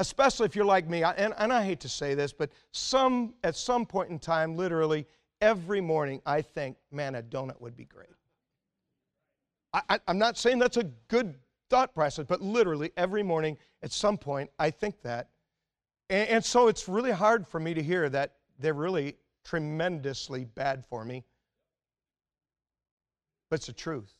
Especially 0.00 0.46
if 0.46 0.56
you're 0.56 0.64
like 0.64 0.88
me, 0.88 1.04
and, 1.04 1.32
and 1.38 1.52
I 1.52 1.64
hate 1.64 1.80
to 1.80 1.88
say 1.88 2.14
this, 2.14 2.32
but 2.32 2.50
some 2.72 3.34
at 3.44 3.54
some 3.54 3.86
point 3.86 4.10
in 4.10 4.18
time, 4.18 4.56
literally 4.56 5.06
every 5.40 5.80
morning, 5.80 6.20
I 6.26 6.42
think, 6.42 6.76
man, 6.90 7.14
a 7.14 7.22
donut 7.22 7.60
would 7.60 7.76
be 7.76 7.84
great. 7.84 8.08
I, 9.72 10.00
am 10.08 10.18
not 10.18 10.36
saying 10.36 10.58
that's 10.58 10.76
a 10.76 10.84
good 11.08 11.34
thought 11.70 11.94
process, 11.94 12.26
but 12.28 12.42
literally 12.42 12.92
every 12.96 13.22
morning, 13.22 13.56
at 13.82 13.92
some 13.92 14.18
point, 14.18 14.50
I 14.58 14.70
think 14.70 15.00
that. 15.02 15.28
And, 16.10 16.28
and 16.28 16.44
so 16.44 16.68
it's 16.68 16.88
really 16.88 17.10
hard 17.10 17.46
for 17.46 17.58
me 17.58 17.74
to 17.74 17.82
hear 17.82 18.08
that 18.10 18.34
they're 18.58 18.74
really 18.74 19.16
tremendously 19.44 20.44
bad 20.44 20.84
for 20.88 21.04
me. 21.04 21.24
But 23.50 23.56
it's 23.56 23.66
the 23.66 23.72
truth. 23.72 24.14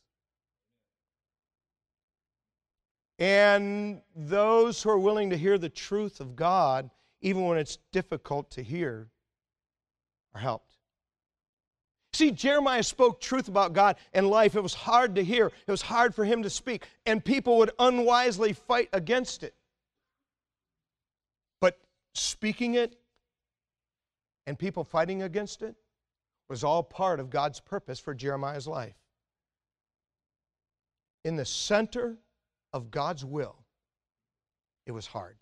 And 3.18 4.02
those 4.16 4.82
who 4.82 4.90
are 4.90 4.98
willing 4.98 5.30
to 5.30 5.36
hear 5.36 5.58
the 5.58 5.68
truth 5.68 6.20
of 6.20 6.34
God, 6.34 6.90
even 7.20 7.44
when 7.44 7.56
it's 7.56 7.78
difficult 7.92 8.50
to 8.52 8.62
hear, 8.62 9.08
are 10.34 10.40
helped. 10.40 10.76
See, 12.14 12.30
Jeremiah 12.30 12.82
spoke 12.82 13.20
truth 13.20 13.48
about 13.48 13.72
God 13.72 13.96
and 14.12 14.28
life. 14.28 14.54
It 14.54 14.62
was 14.62 14.74
hard 14.74 15.14
to 15.14 15.24
hear, 15.24 15.46
it 15.46 15.70
was 15.70 15.82
hard 15.82 16.14
for 16.14 16.24
him 16.24 16.42
to 16.42 16.50
speak, 16.50 16.86
and 17.06 17.24
people 17.24 17.58
would 17.58 17.70
unwisely 17.78 18.52
fight 18.52 18.88
against 18.92 19.42
it. 19.42 19.54
But 21.60 21.78
speaking 22.14 22.74
it 22.74 22.96
and 24.46 24.58
people 24.58 24.84
fighting 24.84 25.22
against 25.22 25.62
it 25.62 25.76
was 26.48 26.64
all 26.64 26.82
part 26.82 27.20
of 27.20 27.30
God's 27.30 27.60
purpose 27.60 27.98
for 27.98 28.14
Jeremiah's 28.14 28.66
life. 28.66 28.96
In 31.24 31.36
the 31.36 31.44
center 31.44 32.18
of 32.72 32.90
God's 32.90 33.24
will, 33.24 33.56
it 34.86 34.92
was 34.92 35.06
hard. 35.06 35.36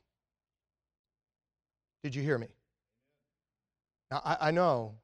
Did 2.02 2.14
you 2.14 2.22
hear 2.22 2.38
me? 2.38 2.48
Now, 4.10 4.20
I, 4.24 4.48
I 4.48 4.50
know 4.50 4.94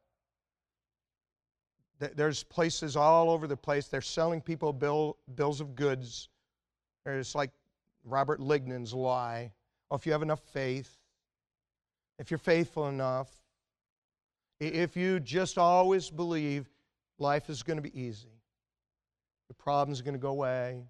that 1.99 2.17
there's 2.17 2.43
places 2.43 2.97
all 2.97 3.31
over 3.31 3.47
the 3.47 3.57
place. 3.57 3.89
They're 3.89 4.01
selling 4.03 4.41
people 4.41 4.73
bill, 4.73 5.17
bills 5.35 5.61
of 5.61 5.75
goods. 5.75 6.29
It's 7.07 7.35
like 7.35 7.51
Robert 8.05 8.41
Lignon's 8.41 8.93
lie. 8.93 9.53
Oh, 9.91 9.97
if 9.97 10.05
you 10.05 10.13
have 10.13 10.23
enough 10.23 10.41
faith, 10.53 10.99
if 12.19 12.31
you're 12.31 12.39
faithful 12.39 12.89
enough, 12.89 13.31
if 14.61 14.97
you 14.97 15.21
just 15.21 15.59
always 15.59 16.11
believe 16.11 16.69
life 17.19 17.51
is 17.51 17.63
going 17.63 17.77
to 17.77 17.83
be 17.83 17.99
easy, 17.99 18.41
the 19.49 19.55
problem's 19.55 20.01
are 20.01 20.05
going 20.05 20.15
to 20.15 20.21
go 20.21 20.31
away, 20.31 20.83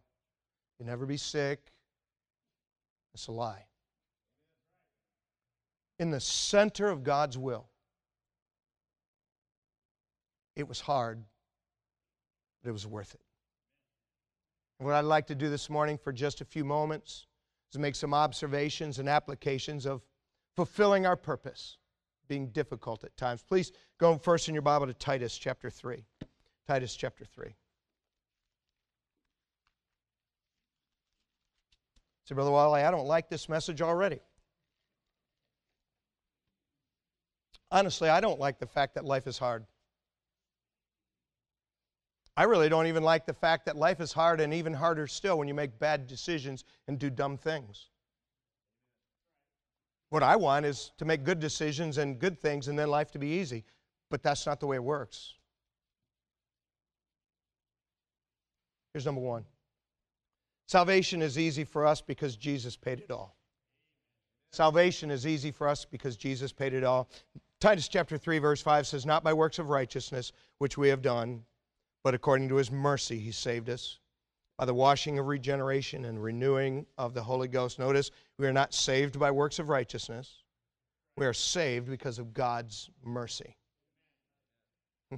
you'll 0.78 0.88
never 0.88 1.06
be 1.06 1.16
sick, 1.16 1.60
it's 3.14 3.26
a 3.28 3.32
lie. 3.32 3.64
In 5.98 6.10
the 6.10 6.20
center 6.20 6.88
of 6.88 7.02
God's 7.02 7.38
will, 7.38 7.66
it 10.54 10.68
was 10.68 10.80
hard, 10.80 11.22
but 12.62 12.68
it 12.68 12.72
was 12.72 12.86
worth 12.86 13.14
it. 13.14 13.20
And 14.78 14.86
what 14.86 14.94
I'd 14.94 15.04
like 15.04 15.26
to 15.28 15.34
do 15.34 15.48
this 15.48 15.70
morning 15.70 15.98
for 15.98 16.12
just 16.12 16.40
a 16.40 16.44
few 16.44 16.64
moments 16.64 17.26
is 17.72 17.78
make 17.78 17.94
some 17.94 18.12
observations 18.12 18.98
and 18.98 19.08
applications 19.08 19.86
of 19.86 20.02
fulfilling 20.54 21.06
our 21.06 21.16
purpose 21.16 21.78
being 22.28 22.48
difficult 22.48 23.04
at 23.04 23.16
times. 23.16 23.42
Please 23.42 23.72
go 23.98 24.18
first 24.18 24.48
in 24.48 24.54
your 24.54 24.62
Bible 24.62 24.86
to 24.86 24.94
Titus 24.94 25.36
chapter 25.36 25.70
3. 25.70 26.04
Titus 26.66 26.94
chapter 26.94 27.24
3. 27.24 27.54
Say, 32.24 32.34
Brother 32.34 32.50
Wally, 32.50 32.82
I 32.82 32.90
don't 32.90 33.06
like 33.06 33.28
this 33.28 33.48
message 33.48 33.80
already. 33.80 34.18
Honestly, 37.70 38.08
I 38.08 38.20
don't 38.20 38.40
like 38.40 38.58
the 38.58 38.66
fact 38.66 38.94
that 38.94 39.04
life 39.04 39.26
is 39.26 39.38
hard. 39.38 39.64
I 42.36 42.42
really 42.42 42.68
don't 42.68 42.86
even 42.86 43.02
like 43.02 43.26
the 43.26 43.32
fact 43.32 43.64
that 43.66 43.76
life 43.76 44.00
is 44.00 44.12
hard 44.12 44.40
and 44.40 44.52
even 44.52 44.74
harder 44.74 45.06
still 45.06 45.38
when 45.38 45.48
you 45.48 45.54
make 45.54 45.78
bad 45.78 46.06
decisions 46.06 46.64
and 46.86 46.98
do 46.98 47.10
dumb 47.10 47.38
things. 47.38 47.88
What 50.10 50.22
I 50.22 50.36
want 50.36 50.66
is 50.66 50.92
to 50.98 51.04
make 51.04 51.24
good 51.24 51.40
decisions 51.40 51.98
and 51.98 52.18
good 52.18 52.40
things 52.40 52.68
and 52.68 52.78
then 52.78 52.88
life 52.88 53.10
to 53.12 53.18
be 53.18 53.28
easy. 53.28 53.64
But 54.10 54.22
that's 54.22 54.46
not 54.46 54.60
the 54.60 54.66
way 54.66 54.76
it 54.76 54.84
works. 54.84 55.34
Here's 58.92 59.04
number 59.04 59.20
one 59.20 59.44
Salvation 60.68 61.22
is 61.22 61.38
easy 61.38 61.64
for 61.64 61.84
us 61.84 62.00
because 62.00 62.36
Jesus 62.36 62.76
paid 62.76 63.00
it 63.00 63.10
all. 63.10 63.36
Salvation 64.52 65.10
is 65.10 65.26
easy 65.26 65.50
for 65.50 65.68
us 65.68 65.84
because 65.84 66.16
Jesus 66.16 66.52
paid 66.52 66.72
it 66.72 66.84
all. 66.84 67.10
Titus 67.60 67.88
chapter 67.88 68.16
3, 68.16 68.38
verse 68.38 68.62
5 68.62 68.86
says, 68.86 69.04
Not 69.04 69.24
by 69.24 69.32
works 69.32 69.58
of 69.58 69.70
righteousness 69.70 70.32
which 70.58 70.78
we 70.78 70.88
have 70.88 71.02
done, 71.02 71.44
but 72.04 72.14
according 72.14 72.48
to 72.48 72.56
his 72.56 72.70
mercy 72.70 73.18
he 73.18 73.32
saved 73.32 73.68
us 73.68 73.98
by 74.58 74.64
the 74.64 74.74
washing 74.74 75.18
of 75.18 75.26
regeneration 75.26 76.06
and 76.06 76.22
renewing 76.22 76.86
of 76.96 77.14
the 77.14 77.22
Holy 77.22 77.48
Ghost. 77.48 77.78
Notice, 77.78 78.10
we 78.38 78.46
are 78.46 78.52
not 78.52 78.72
saved 78.72 79.18
by 79.18 79.30
works 79.30 79.58
of 79.58 79.68
righteousness. 79.68 80.42
We 81.16 81.26
are 81.26 81.34
saved 81.34 81.90
because 81.90 82.18
of 82.18 82.32
God's 82.32 82.90
mercy. 83.04 83.56
Hmm. 85.10 85.16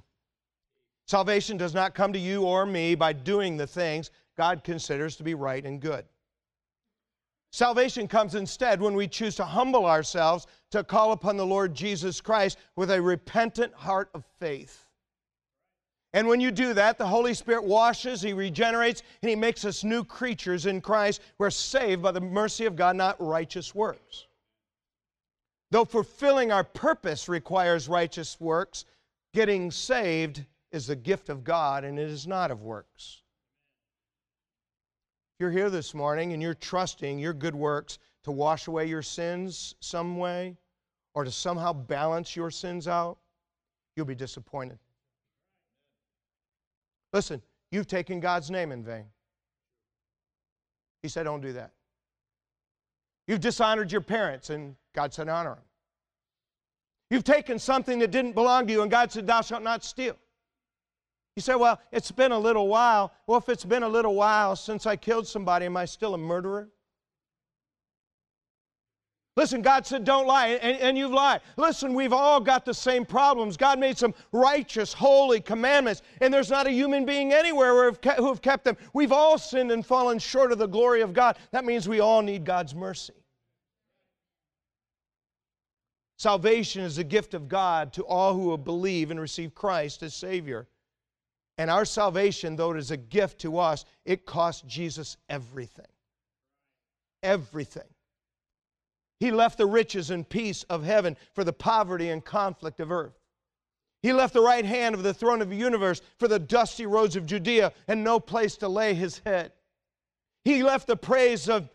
Salvation 1.07 1.57
does 1.57 1.74
not 1.74 1.94
come 1.94 2.12
to 2.12 2.18
you 2.18 2.42
or 2.42 2.66
me 2.66 2.94
by 2.94 3.12
doing 3.12 3.57
the 3.57 3.66
things 3.66 4.11
God 4.37 4.64
considers 4.64 5.16
to 5.16 5.24
be 5.24 5.35
right 5.35 5.64
and 5.64 5.81
good. 5.81 6.05
Salvation 7.51 8.07
comes 8.07 8.35
instead 8.35 8.81
when 8.81 8.94
we 8.94 9.09
choose 9.09 9.35
to 9.37 9.44
humble 9.44 9.87
ourselves 9.87 10.46
to 10.70 10.85
call 10.85 11.12
upon 11.12 11.37
the 11.37 11.46
Lord 11.46 11.74
Jesus 11.74 12.20
Christ 12.20 12.59
with 12.77 12.90
a 12.90 13.01
repentant 13.01 13.72
heart 13.72 14.11
of 14.14 14.24
faith. 14.38 14.88
And 16.14 16.26
when 16.26 16.40
you 16.40 16.50
do 16.50 16.72
that, 16.74 16.96
the 16.96 17.06
Holy 17.06 17.34
Spirit 17.34 17.64
washes, 17.64 18.22
He 18.22 18.32
regenerates, 18.32 19.02
and 19.22 19.28
He 19.28 19.36
makes 19.36 19.64
us 19.64 19.84
new 19.84 20.02
creatures 20.04 20.66
in 20.66 20.80
Christ. 20.80 21.20
We're 21.36 21.50
saved 21.50 22.02
by 22.02 22.12
the 22.12 22.20
mercy 22.20 22.64
of 22.64 22.76
God, 22.76 22.96
not 22.96 23.16
righteous 23.20 23.74
works. 23.74 24.26
Though 25.70 25.84
fulfilling 25.84 26.50
our 26.50 26.64
purpose 26.64 27.28
requires 27.28 27.88
righteous 27.88 28.40
works, 28.40 28.86
getting 29.34 29.70
saved 29.70 30.44
is 30.72 30.88
a 30.88 30.96
gift 30.96 31.28
of 31.28 31.44
God 31.44 31.84
and 31.84 31.98
it 31.98 32.08
is 32.08 32.26
not 32.26 32.50
of 32.50 32.62
works. 32.62 33.22
If 35.34 35.40
you're 35.40 35.50
here 35.50 35.70
this 35.70 35.94
morning 35.94 36.32
and 36.32 36.42
you're 36.42 36.54
trusting 36.54 37.18
your 37.18 37.34
good 37.34 37.54
works 37.54 37.98
to 38.24 38.32
wash 38.32 38.66
away 38.66 38.86
your 38.86 39.02
sins 39.02 39.74
some 39.80 40.16
way 40.16 40.56
or 41.14 41.24
to 41.24 41.30
somehow 41.30 41.72
balance 41.72 42.34
your 42.34 42.50
sins 42.50 42.88
out, 42.88 43.18
you'll 43.94 44.06
be 44.06 44.14
disappointed. 44.14 44.78
Listen, 47.12 47.42
you've 47.70 47.86
taken 47.86 48.20
God's 48.20 48.50
name 48.50 48.72
in 48.72 48.84
vain. 48.84 49.06
He 51.02 51.08
said, 51.08 51.24
Don't 51.24 51.40
do 51.40 51.52
that. 51.52 51.72
You've 53.26 53.40
dishonored 53.40 53.92
your 53.92 54.00
parents, 54.00 54.50
and 54.50 54.74
God 54.94 55.12
said, 55.12 55.28
Honor 55.28 55.54
them. 55.54 55.64
You've 57.10 57.24
taken 57.24 57.58
something 57.58 57.98
that 58.00 58.10
didn't 58.10 58.32
belong 58.32 58.66
to 58.66 58.72
you, 58.72 58.82
and 58.82 58.90
God 58.90 59.10
said, 59.12 59.26
Thou 59.26 59.40
shalt 59.40 59.62
not 59.62 59.84
steal. 59.84 60.16
You 61.36 61.42
say, 61.42 61.54
Well, 61.54 61.80
it's 61.92 62.10
been 62.10 62.32
a 62.32 62.38
little 62.38 62.68
while. 62.68 63.12
Well, 63.26 63.38
if 63.38 63.48
it's 63.48 63.64
been 63.64 63.82
a 63.82 63.88
little 63.88 64.14
while 64.14 64.56
since 64.56 64.86
I 64.86 64.96
killed 64.96 65.26
somebody, 65.26 65.66
am 65.66 65.76
I 65.76 65.84
still 65.84 66.14
a 66.14 66.18
murderer? 66.18 66.68
Listen, 69.38 69.62
God 69.62 69.87
said, 69.87 70.03
don't 70.03 70.27
lie, 70.27 70.48
and, 70.48 70.81
and, 70.81 70.98
you've 70.98 71.12
lied. 71.12 71.42
Listen, 71.57 71.94
we've 71.94 72.12
all 72.12 72.40
got 72.40 72.64
the 72.64 72.74
same 72.74 73.07
problems. 73.07 73.57
God 73.57 73.79
made 73.79 73.96
some 73.96 74.12
righteous, 74.33 74.92
holy 74.92 75.40
commandments, 75.40 76.03
and 76.20 76.35
there's 76.35 76.51
not 76.51 76.66
a 76.66 76.72
human 76.72 77.05
being 77.05 77.33
anywhere 77.33 77.92
who 78.16 78.27
have 78.27 78.42
kept 78.42 78.64
them. 78.64 78.77
We've 78.94 79.12
all 79.12 79.38
sinned 79.38 79.70
and 79.70 79.87
fallen 79.87 80.18
short 80.18 80.51
of 80.51 80.59
the 80.59 80.66
glory 80.66 81.03
of 81.03 81.12
God. 81.12 81.38
That 81.53 81.64
means 81.64 81.88
we 81.88 82.01
all 82.01 82.20
need 82.20 82.44
God's 82.44 82.74
mercy. 82.74 83.12
Salvation 86.16 86.83
is 86.83 86.98
a 86.98 87.05
gift 87.05 87.33
of 87.33 87.46
God 87.46 87.92
to 87.92 88.03
all 88.07 88.35
who 88.35 88.40
will 88.40 88.59
believe 88.59 89.12
and 89.12 89.20
receive 89.20 89.55
Christ 89.55 90.03
as 90.03 90.14
Savior. 90.14 90.66
And 91.59 91.70
our 91.70 91.85
salvation, 91.85 92.57
though 92.57 92.72
it 92.72 92.79
is 92.79 92.90
a 92.90 92.96
gift 92.96 93.38
to 93.42 93.59
us, 93.59 93.85
it 94.05 94.27
cost 94.27 94.66
Jesus 94.66 95.16
everything. 95.29 95.87
Everything. 97.22 97.85
He 99.20 99.31
left 99.31 99.59
the 99.59 99.66
riches 99.66 100.11
and 100.11 100.28
peace 100.28 100.62
of 100.64 100.85
heaven 100.85 101.16
for 101.35 101.44
the 101.44 101.52
poverty 101.52 102.11
and 102.11 102.24
conflict 102.24 102.81
of 102.81 102.92
earth. 102.92 103.18
He 104.02 104.12
left 104.12 104.33
the 104.33 104.40
right 104.40 104.64
hand 104.64 104.94
of 104.94 105.02
the 105.02 105.14
throne 105.14 105.42
of 105.42 105.50
the 105.50 105.57
universe 105.57 106.00
for 106.18 106.28
the 106.28 106.38
dusty 106.38 106.87
roads 106.87 107.16
of 107.16 107.26
Judea 107.26 107.72
and 107.88 108.04
no 108.04 108.20
place 108.20 108.57
to 108.59 108.68
lay 108.68 108.94
his 108.94 109.20
head. 109.26 109.52
He 110.44 110.62
left 110.62 110.87
the 110.87 110.96
praise 110.96 111.48
of 111.48 111.68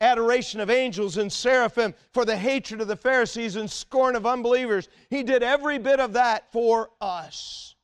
adoration 0.00 0.60
of 0.60 0.70
angels 0.70 1.16
and 1.18 1.32
seraphim 1.32 1.94
for 2.12 2.24
the 2.24 2.36
hatred 2.36 2.80
of 2.80 2.88
the 2.88 2.96
Pharisees 2.96 3.56
and 3.56 3.70
scorn 3.70 4.16
of 4.16 4.26
unbelievers. 4.26 4.88
He 5.10 5.22
did 5.22 5.42
every 5.42 5.78
bit 5.78 6.00
of 6.00 6.14
that 6.14 6.50
for 6.50 6.90
us. 7.00 7.74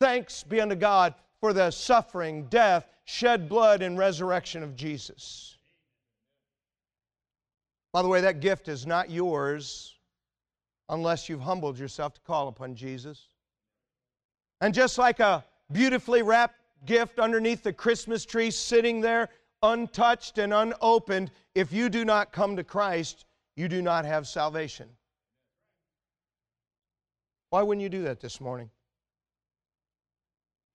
Thanks 0.00 0.42
be 0.42 0.60
unto 0.60 0.74
God 0.74 1.14
for 1.40 1.52
the 1.52 1.70
suffering, 1.70 2.46
death, 2.46 2.86
shed 3.04 3.48
blood, 3.48 3.82
and 3.82 3.98
resurrection 3.98 4.62
of 4.62 4.76
Jesus. 4.76 5.56
By 7.92 8.02
the 8.02 8.08
way, 8.08 8.22
that 8.22 8.40
gift 8.40 8.68
is 8.68 8.86
not 8.86 9.10
yours 9.10 9.94
unless 10.88 11.28
you've 11.28 11.40
humbled 11.40 11.78
yourself 11.78 12.14
to 12.14 12.20
call 12.22 12.48
upon 12.48 12.74
Jesus. 12.74 13.28
And 14.60 14.72
just 14.72 14.96
like 14.98 15.20
a 15.20 15.44
beautifully 15.70 16.22
wrapped 16.22 16.56
gift 16.84 17.18
underneath 17.18 17.62
the 17.62 17.72
Christmas 17.72 18.24
tree 18.24 18.50
sitting 18.50 19.00
there, 19.00 19.28
untouched 19.62 20.38
and 20.38 20.52
unopened, 20.52 21.30
if 21.54 21.72
you 21.72 21.88
do 21.88 22.04
not 22.04 22.32
come 22.32 22.56
to 22.56 22.64
Christ, 22.64 23.26
you 23.56 23.68
do 23.68 23.82
not 23.82 24.04
have 24.04 24.26
salvation. 24.26 24.88
Why 27.50 27.62
wouldn't 27.62 27.82
you 27.82 27.90
do 27.90 28.02
that 28.04 28.20
this 28.20 28.40
morning? 28.40 28.70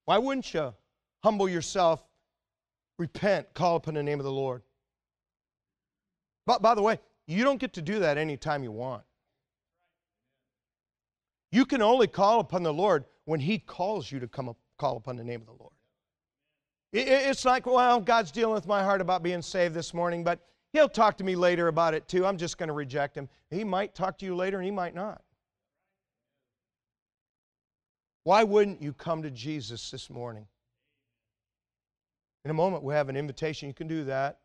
Why 0.05 0.19
wouldn't 0.19 0.53
you 0.53 0.73
humble 1.23 1.49
yourself, 1.49 2.03
repent, 2.99 3.53
call 3.53 3.75
upon 3.75 3.95
the 3.95 4.03
name 4.03 4.19
of 4.19 4.25
the 4.25 4.31
Lord? 4.31 4.61
But 6.45 6.61
by 6.61 6.75
the 6.75 6.81
way, 6.81 6.99
you 7.27 7.43
don't 7.43 7.59
get 7.59 7.73
to 7.73 7.81
do 7.81 7.99
that 7.99 8.17
anytime 8.17 8.63
you 8.63 8.71
want. 8.71 9.03
You 11.51 11.65
can 11.65 11.81
only 11.81 12.07
call 12.07 12.39
upon 12.39 12.63
the 12.63 12.73
Lord 12.73 13.05
when 13.25 13.39
He 13.39 13.59
calls 13.59 14.11
you 14.11 14.19
to 14.19 14.27
come 14.27 14.49
up, 14.49 14.57
call 14.77 14.97
upon 14.97 15.17
the 15.17 15.23
name 15.23 15.41
of 15.41 15.47
the 15.47 15.53
Lord. 15.53 15.73
It's 16.93 17.43
like, 17.45 17.65
well, 17.65 17.99
God's 17.99 18.31
dealing 18.31 18.53
with 18.53 18.65
my 18.65 18.81
heart 18.81 19.01
about 19.01 19.21
being 19.21 19.41
saved 19.41 19.73
this 19.73 19.93
morning, 19.93 20.23
but 20.23 20.39
He'll 20.73 20.89
talk 20.89 21.17
to 21.17 21.23
me 21.23 21.35
later 21.35 21.67
about 21.67 21.93
it 21.93 22.07
too. 22.07 22.25
I'm 22.25 22.37
just 22.37 22.57
going 22.57 22.67
to 22.67 22.73
reject 22.73 23.17
Him. 23.17 23.29
He 23.49 23.63
might 23.63 23.93
talk 23.93 24.17
to 24.19 24.25
you 24.25 24.35
later 24.35 24.57
and 24.57 24.65
He 24.65 24.71
might 24.71 24.95
not. 24.95 25.21
Why 28.23 28.43
wouldn't 28.43 28.81
you 28.81 28.93
come 28.93 29.23
to 29.23 29.31
Jesus 29.31 29.89
this 29.89 30.09
morning? 30.09 30.47
In 32.43 32.51
a 32.51 32.53
moment, 32.53 32.83
we 32.83 32.93
have 32.93 33.09
an 33.09 33.15
invitation. 33.17 33.67
You 33.67 33.73
can 33.73 33.87
do 33.87 34.03
that. 34.05 34.39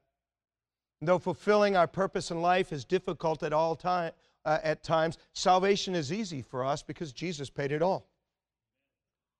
Though 1.04 1.18
fulfilling 1.18 1.76
our 1.76 1.88
purpose 1.88 2.30
in 2.30 2.40
life 2.40 2.72
is 2.72 2.84
difficult 2.84 3.42
at 3.42 3.52
all 3.52 3.74
time, 3.74 4.12
uh, 4.44 4.58
at 4.62 4.84
times, 4.84 5.18
salvation 5.32 5.96
is 5.96 6.12
easy 6.12 6.42
for 6.42 6.64
us 6.64 6.80
because 6.82 7.12
Jesus 7.12 7.50
paid 7.50 7.72
it 7.72 7.82
all. 7.82 8.06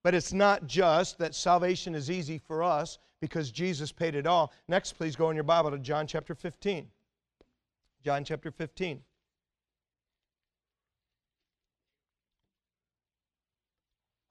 But 0.02 0.14
it's 0.14 0.32
not 0.32 0.66
just 0.66 1.18
that 1.18 1.36
salvation 1.36 1.94
is 1.94 2.10
easy 2.10 2.38
for 2.38 2.64
us 2.64 2.98
because 3.20 3.52
Jesus 3.52 3.92
paid 3.92 4.16
it 4.16 4.26
all. 4.26 4.52
Next, 4.66 4.94
please 4.94 5.14
go 5.14 5.30
in 5.30 5.36
your 5.36 5.44
Bible 5.44 5.70
to 5.70 5.78
John 5.78 6.08
chapter 6.08 6.34
15. 6.34 6.88
John 8.04 8.24
chapter 8.24 8.50
15. 8.50 9.00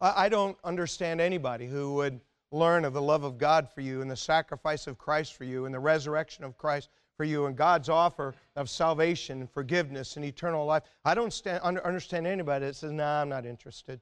I 0.02 0.28
don't 0.28 0.58
understand 0.64 1.22
anybody 1.22 1.68
who 1.68 1.94
would 1.94 2.20
learn 2.52 2.84
of 2.84 2.94
the 2.94 3.02
love 3.02 3.24
of 3.24 3.38
God 3.38 3.70
for 3.70 3.82
you 3.82 4.02
and 4.02 4.12
the 4.12 4.18
sacrifice 4.18 4.88
of 4.88 4.98
Christ 4.98 5.36
for 5.36 5.46
you 5.46 5.66
and 5.66 5.74
the 5.74 5.80
resurrection 5.80 6.44
of 6.44 6.58
Christ 6.58 6.90
for 7.22 7.26
you 7.26 7.46
and 7.46 7.56
God's 7.56 7.88
offer 7.88 8.34
of 8.56 8.68
salvation 8.68 9.42
and 9.42 9.52
forgiveness 9.52 10.16
and 10.16 10.26
eternal 10.26 10.66
life. 10.66 10.82
I 11.06 11.14
don't 11.14 11.32
stand, 11.32 11.62
understand 11.62 12.26
anybody 12.26 12.66
that 12.66 12.76
says, 12.76 12.92
nah, 12.92 13.22
I'm 13.22 13.30
not 13.30 13.46
interested. 13.46 14.02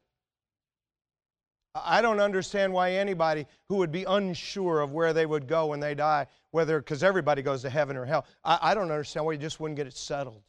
I 1.76 2.02
don't 2.02 2.22
understand 2.22 2.72
why 2.72 2.94
anybody 2.94 3.46
who 3.68 3.76
would 3.76 3.92
be 3.92 4.06
unsure 4.06 4.80
of 4.80 4.94
where 4.94 5.12
they 5.12 5.26
would 5.26 5.50
go 5.50 5.66
when 5.66 5.82
they 5.82 5.96
die, 5.96 6.28
whether, 6.52 6.80
because 6.80 7.04
everybody 7.04 7.42
goes 7.42 7.62
to 7.64 7.70
heaven 7.70 7.98
or 7.98 8.06
hell, 8.06 8.26
I, 8.46 8.58
I 8.62 8.74
don't 8.74 8.90
understand 8.90 9.26
why 9.26 9.34
you 9.34 9.38
just 9.38 9.60
wouldn't 9.60 9.76
get 9.76 9.86
it 9.86 9.98
settled. 9.98 10.44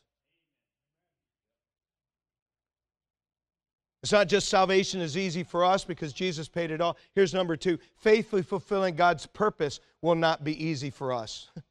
It's 4.05 4.13
not 4.13 4.29
just 4.29 4.49
salvation 4.49 5.01
is 5.01 5.17
easy 5.17 5.43
for 5.43 5.65
us 5.65 5.85
because 5.85 6.13
Jesus 6.13 6.47
paid 6.47 6.71
it 6.71 6.81
all. 6.81 6.97
Here's 7.17 7.35
number 7.35 7.57
two 7.57 7.81
faithfully 7.97 8.43
fulfilling 8.43 8.95
God's 8.95 9.27
purpose 9.27 9.81
will 10.03 10.15
not 10.15 10.45
be 10.45 10.65
easy 10.65 10.91
for 10.91 11.13
us. 11.13 11.49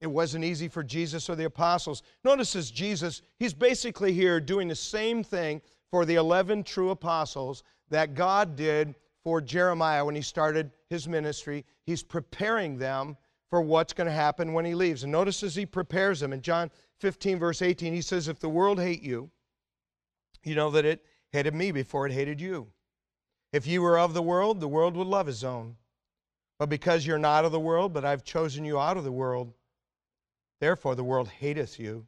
It 0.00 0.06
wasn't 0.06 0.44
easy 0.44 0.68
for 0.68 0.82
Jesus 0.82 1.28
or 1.28 1.36
the 1.36 1.44
apostles. 1.44 2.02
Notice 2.24 2.56
as 2.56 2.70
Jesus, 2.70 3.22
he's 3.38 3.52
basically 3.52 4.12
here 4.12 4.40
doing 4.40 4.68
the 4.68 4.74
same 4.74 5.22
thing 5.22 5.60
for 5.90 6.04
the 6.04 6.14
11 6.14 6.64
true 6.64 6.90
apostles 6.90 7.62
that 7.90 8.14
God 8.14 8.56
did 8.56 8.94
for 9.22 9.40
Jeremiah 9.40 10.04
when 10.04 10.14
he 10.14 10.22
started 10.22 10.70
his 10.88 11.06
ministry. 11.06 11.66
He's 11.84 12.02
preparing 12.02 12.78
them 12.78 13.16
for 13.50 13.60
what's 13.60 13.92
going 13.92 14.06
to 14.06 14.12
happen 14.12 14.52
when 14.52 14.64
he 14.64 14.74
leaves. 14.74 15.02
And 15.02 15.12
notice 15.12 15.42
as 15.42 15.54
he 15.54 15.66
prepares 15.66 16.20
them 16.20 16.32
in 16.32 16.40
John 16.40 16.70
15, 17.00 17.38
verse 17.38 17.60
18, 17.60 17.92
he 17.92 18.00
says, 18.00 18.28
If 18.28 18.38
the 18.38 18.48
world 18.48 18.78
hate 18.78 19.02
you, 19.02 19.30
you 20.44 20.54
know 20.54 20.70
that 20.70 20.84
it 20.84 21.04
hated 21.32 21.54
me 21.54 21.72
before 21.72 22.06
it 22.06 22.12
hated 22.12 22.40
you. 22.40 22.68
If 23.52 23.66
you 23.66 23.82
were 23.82 23.98
of 23.98 24.14
the 24.14 24.22
world, 24.22 24.60
the 24.60 24.68
world 24.68 24.96
would 24.96 25.08
love 25.08 25.26
his 25.26 25.44
own. 25.44 25.76
But 26.58 26.68
because 26.68 27.06
you're 27.06 27.18
not 27.18 27.44
of 27.44 27.52
the 27.52 27.60
world, 27.60 27.92
but 27.92 28.04
I've 28.04 28.24
chosen 28.24 28.64
you 28.64 28.78
out 28.78 28.96
of 28.96 29.04
the 29.04 29.12
world, 29.12 29.52
therefore 30.60 30.94
the 30.94 31.04
world 31.04 31.28
hateth 31.28 31.78
you. 31.78 32.06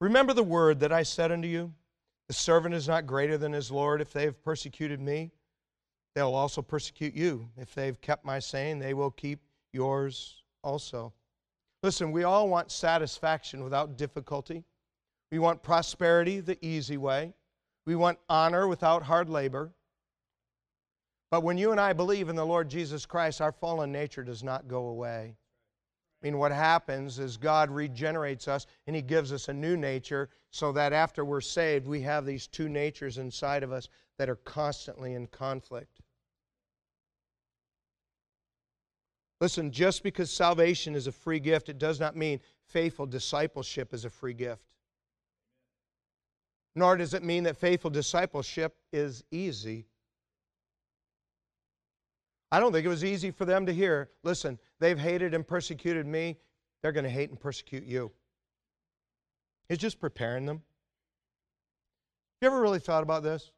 Remember 0.00 0.32
the 0.32 0.42
word 0.42 0.80
that 0.80 0.92
I 0.92 1.02
said 1.02 1.32
unto 1.32 1.48
you 1.48 1.72
The 2.28 2.34
servant 2.34 2.74
is 2.74 2.88
not 2.88 3.06
greater 3.06 3.36
than 3.36 3.52
his 3.52 3.70
Lord. 3.70 4.00
If 4.00 4.12
they 4.12 4.24
have 4.24 4.42
persecuted 4.42 5.00
me, 5.00 5.30
they'll 6.14 6.34
also 6.34 6.62
persecute 6.62 7.14
you. 7.14 7.48
If 7.56 7.74
they've 7.74 8.00
kept 8.00 8.24
my 8.24 8.38
saying, 8.38 8.78
they 8.78 8.94
will 8.94 9.10
keep 9.10 9.40
yours 9.72 10.42
also. 10.62 11.12
Listen, 11.82 12.12
we 12.12 12.24
all 12.24 12.48
want 12.48 12.70
satisfaction 12.70 13.62
without 13.62 13.98
difficulty. 13.98 14.64
We 15.30 15.38
want 15.38 15.62
prosperity 15.62 16.40
the 16.40 16.64
easy 16.64 16.96
way. 16.96 17.34
We 17.86 17.96
want 17.96 18.18
honor 18.28 18.66
without 18.66 19.02
hard 19.02 19.28
labor. 19.28 19.72
But 21.30 21.42
when 21.42 21.58
you 21.58 21.72
and 21.72 21.80
I 21.80 21.92
believe 21.92 22.28
in 22.28 22.36
the 22.36 22.46
Lord 22.46 22.68
Jesus 22.68 23.04
Christ, 23.04 23.40
our 23.40 23.52
fallen 23.52 23.90
nature 23.90 24.22
does 24.22 24.42
not 24.42 24.68
go 24.68 24.86
away. 24.86 25.36
I 26.24 26.26
mean, 26.26 26.38
what 26.38 26.52
happens 26.52 27.18
is 27.18 27.36
God 27.36 27.70
regenerates 27.70 28.48
us 28.48 28.66
and 28.86 28.96
He 28.96 29.02
gives 29.02 29.30
us 29.30 29.48
a 29.50 29.52
new 29.52 29.76
nature 29.76 30.30
so 30.50 30.72
that 30.72 30.94
after 30.94 31.22
we're 31.22 31.42
saved, 31.42 31.86
we 31.86 32.00
have 32.00 32.24
these 32.24 32.46
two 32.46 32.66
natures 32.66 33.18
inside 33.18 33.62
of 33.62 33.72
us 33.72 33.90
that 34.16 34.30
are 34.30 34.36
constantly 34.36 35.12
in 35.12 35.26
conflict. 35.26 36.00
Listen, 39.42 39.70
just 39.70 40.02
because 40.02 40.30
salvation 40.30 40.94
is 40.94 41.06
a 41.06 41.12
free 41.12 41.40
gift, 41.40 41.68
it 41.68 41.76
does 41.76 42.00
not 42.00 42.16
mean 42.16 42.40
faithful 42.68 43.04
discipleship 43.04 43.92
is 43.92 44.06
a 44.06 44.10
free 44.10 44.32
gift. 44.32 44.62
Nor 46.74 46.96
does 46.96 47.12
it 47.12 47.22
mean 47.22 47.44
that 47.44 47.58
faithful 47.58 47.90
discipleship 47.90 48.78
is 48.94 49.24
easy. 49.30 49.88
I 52.50 52.60
don't 52.60 52.72
think 52.72 52.86
it 52.86 52.88
was 52.88 53.04
easy 53.04 53.32
for 53.32 53.44
them 53.44 53.66
to 53.66 53.74
hear 53.74 54.10
listen, 54.22 54.60
they've 54.84 54.98
hated 54.98 55.32
and 55.32 55.46
persecuted 55.46 56.06
me, 56.06 56.36
they're 56.82 56.92
going 56.92 57.04
to 57.04 57.10
hate 57.10 57.30
and 57.30 57.40
persecute 57.40 57.84
you. 57.84 58.12
He's 59.66 59.78
just 59.78 59.98
preparing 59.98 60.44
them. 60.44 60.60
You 62.42 62.48
ever 62.48 62.60
really 62.60 62.80
thought 62.80 63.02
about 63.02 63.22
this? 63.22 63.50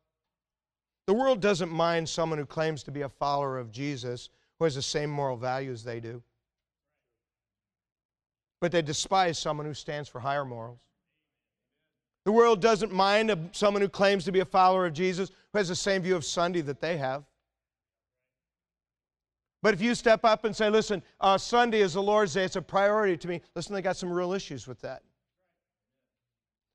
The 1.07 1.15
world 1.15 1.41
doesn't 1.41 1.73
mind 1.73 2.09
someone 2.09 2.39
who 2.39 2.47
claims 2.47 2.85
to 2.85 2.93
be 2.93 3.03
a 3.03 3.09
follower 3.09 3.59
of 3.59 3.73
Jesus 3.73 4.29
who 4.59 4.67
has 4.67 4.77
the 4.77 4.83
same 4.83 5.11
moral 5.11 5.37
values 5.37 5.83
they 5.83 5.99
do. 5.99 6.23
But 8.61 8.71
they 8.71 8.83
despise 8.83 9.37
someone 9.37 9.67
who 9.67 9.75
stands 9.75 10.09
for 10.09 10.21
higher 10.21 10.45
morals. 10.45 10.79
The 12.25 12.33
world 12.33 12.61
doesn't 12.61 12.93
mind 12.93 13.37
someone 13.51 13.83
who 13.83 13.89
claims 13.89 14.25
to 14.27 14.33
be 14.33 14.41
a 14.41 14.45
follower 14.45 14.87
of 14.87 14.93
Jesus 14.93 15.31
who 15.53 15.59
has 15.59 15.67
the 15.67 15.75
same 15.75 16.03
view 16.03 16.15
of 16.15 16.25
Sunday 16.25 16.61
that 16.61 16.81
they 16.81 16.97
have. 16.97 17.25
But 19.63 19.75
if 19.75 19.81
you 19.81 19.95
step 19.95 20.25
up 20.25 20.45
and 20.45 20.55
say, 20.55 20.71
listen, 20.71 21.03
uh, 21.21 21.39
Sunday 21.39 21.81
is 21.81 21.95
the 21.95 22.03
Lord's 22.03 22.35
Day, 22.35 22.45
it's 22.45 22.57
a 22.57 22.63
priority 22.63 23.17
to 23.17 23.29
me, 23.29 23.41
listen, 23.55 23.75
they 23.75 23.83
got 23.83 23.97
some 23.97 24.13
real 24.13 24.33
issues 24.33 24.67
with 24.67 24.81
that. 24.83 25.03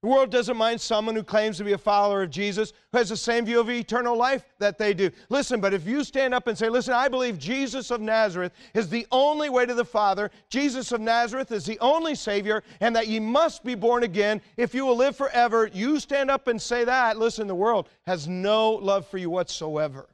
The 0.01 0.07
world 0.07 0.31
doesn't 0.31 0.57
mind 0.57 0.81
someone 0.81 1.15
who 1.15 1.21
claims 1.21 1.57
to 1.57 1.63
be 1.63 1.73
a 1.73 1.77
follower 1.77 2.23
of 2.23 2.31
Jesus 2.31 2.73
who 2.91 2.97
has 2.97 3.09
the 3.09 3.17
same 3.17 3.45
view 3.45 3.59
of 3.59 3.69
eternal 3.69 4.17
life 4.17 4.43
that 4.57 4.79
they 4.79 4.95
do. 4.95 5.11
Listen, 5.29 5.61
but 5.61 5.75
if 5.75 5.85
you 5.85 6.03
stand 6.03 6.33
up 6.33 6.47
and 6.47 6.57
say, 6.57 6.69
Listen, 6.69 6.95
I 6.95 7.07
believe 7.07 7.37
Jesus 7.37 7.91
of 7.91 8.01
Nazareth 8.01 8.51
is 8.73 8.89
the 8.89 9.05
only 9.11 9.49
way 9.49 9.67
to 9.67 9.75
the 9.75 9.85
Father, 9.85 10.31
Jesus 10.49 10.91
of 10.91 11.01
Nazareth 11.01 11.51
is 11.51 11.65
the 11.65 11.77
only 11.81 12.15
Savior, 12.15 12.63
and 12.79 12.95
that 12.95 13.09
ye 13.09 13.19
must 13.19 13.63
be 13.63 13.75
born 13.75 14.01
again 14.01 14.41
if 14.57 14.73
you 14.73 14.87
will 14.87 14.95
live 14.95 15.15
forever, 15.15 15.69
you 15.71 15.99
stand 15.99 16.31
up 16.31 16.47
and 16.47 16.59
say 16.59 16.83
that. 16.83 17.19
Listen, 17.19 17.45
the 17.45 17.53
world 17.53 17.87
has 18.07 18.27
no 18.27 18.71
love 18.71 19.05
for 19.05 19.19
you 19.19 19.29
whatsoever. 19.29 20.09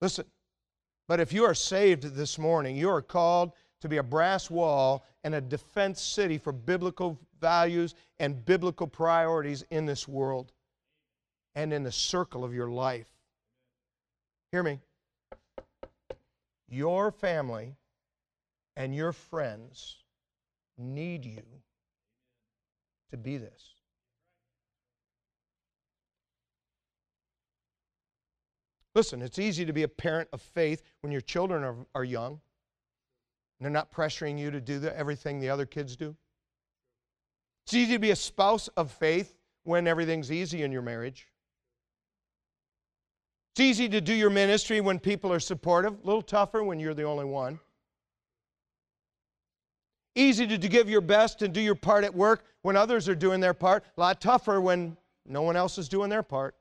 Listen, 0.00 0.24
but 1.08 1.20
if 1.20 1.32
you 1.32 1.44
are 1.44 1.54
saved 1.54 2.02
this 2.14 2.38
morning, 2.38 2.76
you 2.76 2.88
are 2.88 3.02
called 3.02 3.52
to 3.80 3.88
be 3.88 3.98
a 3.98 4.02
brass 4.02 4.50
wall 4.50 5.04
and 5.24 5.34
a 5.34 5.40
defenced 5.40 6.14
city 6.14 6.38
for 6.38 6.52
biblical 6.52 7.18
values 7.40 7.94
and 8.18 8.44
biblical 8.44 8.86
priorities 8.86 9.64
in 9.70 9.86
this 9.86 10.06
world 10.06 10.52
and 11.54 11.72
in 11.72 11.82
the 11.82 11.92
circle 11.92 12.44
of 12.44 12.54
your 12.54 12.70
life. 12.70 13.08
Hear 14.52 14.62
me. 14.62 14.78
Your 16.68 17.10
family 17.10 17.76
and 18.76 18.94
your 18.94 19.12
friends 19.12 19.96
need 20.78 21.24
you 21.24 21.42
to 23.10 23.16
be 23.16 23.36
this. 23.36 23.79
Listen, 28.94 29.22
it's 29.22 29.38
easy 29.38 29.64
to 29.64 29.72
be 29.72 29.84
a 29.84 29.88
parent 29.88 30.28
of 30.32 30.40
faith 30.40 30.82
when 31.00 31.12
your 31.12 31.20
children 31.20 31.62
are, 31.62 31.76
are 31.94 32.04
young. 32.04 32.40
And 33.58 33.64
they're 33.64 33.70
not 33.70 33.92
pressuring 33.92 34.38
you 34.38 34.50
to 34.50 34.60
do 34.60 34.78
the, 34.78 34.96
everything 34.96 35.38
the 35.38 35.50
other 35.50 35.66
kids 35.66 35.96
do. 35.96 36.16
It's 37.64 37.74
easy 37.74 37.92
to 37.92 37.98
be 37.98 38.10
a 38.10 38.16
spouse 38.16 38.68
of 38.68 38.90
faith 38.90 39.36
when 39.64 39.86
everything's 39.86 40.32
easy 40.32 40.62
in 40.62 40.72
your 40.72 40.82
marriage. 40.82 41.28
It's 43.52 43.60
easy 43.60 43.88
to 43.90 44.00
do 44.00 44.14
your 44.14 44.30
ministry 44.30 44.80
when 44.80 44.98
people 44.98 45.32
are 45.32 45.40
supportive, 45.40 45.92
a 45.92 46.06
little 46.06 46.22
tougher 46.22 46.64
when 46.64 46.80
you're 46.80 46.94
the 46.94 47.04
only 47.04 47.24
one. 47.24 47.60
Easy 50.14 50.46
to 50.46 50.58
give 50.58 50.88
your 50.88 51.00
best 51.00 51.42
and 51.42 51.54
do 51.54 51.60
your 51.60 51.74
part 51.74 52.04
at 52.04 52.14
work 52.14 52.44
when 52.62 52.76
others 52.76 53.08
are 53.08 53.14
doing 53.14 53.40
their 53.40 53.54
part, 53.54 53.84
a 53.96 54.00
lot 54.00 54.20
tougher 54.20 54.60
when 54.60 54.96
no 55.26 55.42
one 55.42 55.56
else 55.56 55.78
is 55.78 55.88
doing 55.88 56.10
their 56.10 56.22
part. 56.22 56.56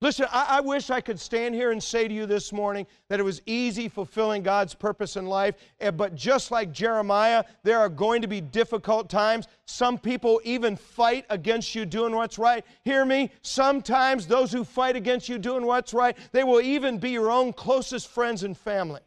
Listen, 0.00 0.26
I, 0.30 0.58
I, 0.58 0.60
wish 0.60 0.90
I 0.90 1.00
could 1.00 1.18
stand 1.18 1.56
here 1.56 1.72
and 1.72 1.82
say 1.82 2.06
to 2.06 2.14
you 2.14 2.24
this 2.24 2.52
morning 2.52 2.86
that 3.08 3.18
it 3.18 3.24
was 3.24 3.42
easy 3.46 3.88
fulfilling 3.88 4.44
God's 4.44 4.72
purpose 4.72 5.16
in 5.16 5.26
life. 5.26 5.56
Eh, 5.80 5.90
but 5.90 6.14
just 6.14 6.52
like 6.52 6.70
Jeremiah, 6.70 7.42
there 7.64 7.80
are 7.80 7.88
going 7.88 8.22
to 8.22 8.28
be 8.28 8.40
difficult 8.40 9.10
times. 9.10 9.48
Some 9.64 9.98
people 9.98 10.40
even 10.44 10.76
fight 10.76 11.26
against 11.30 11.74
you 11.74 11.84
doing 11.84 12.14
what's 12.14 12.38
right. 12.38 12.64
Hear 12.84 13.04
me? 13.04 13.32
Sometimes 13.42 14.28
those 14.28 14.52
who 14.52 14.62
fight 14.62 14.94
against 14.94 15.28
you 15.28 15.36
doing 15.36 15.66
what's 15.66 15.92
right, 15.92 16.16
they 16.30 16.44
will 16.44 16.60
even 16.60 16.98
be 16.98 17.10
your 17.10 17.30
own 17.30 17.52
closest 17.52 18.06
friends 18.06 18.44
and 18.44 18.56
family. 18.56 19.00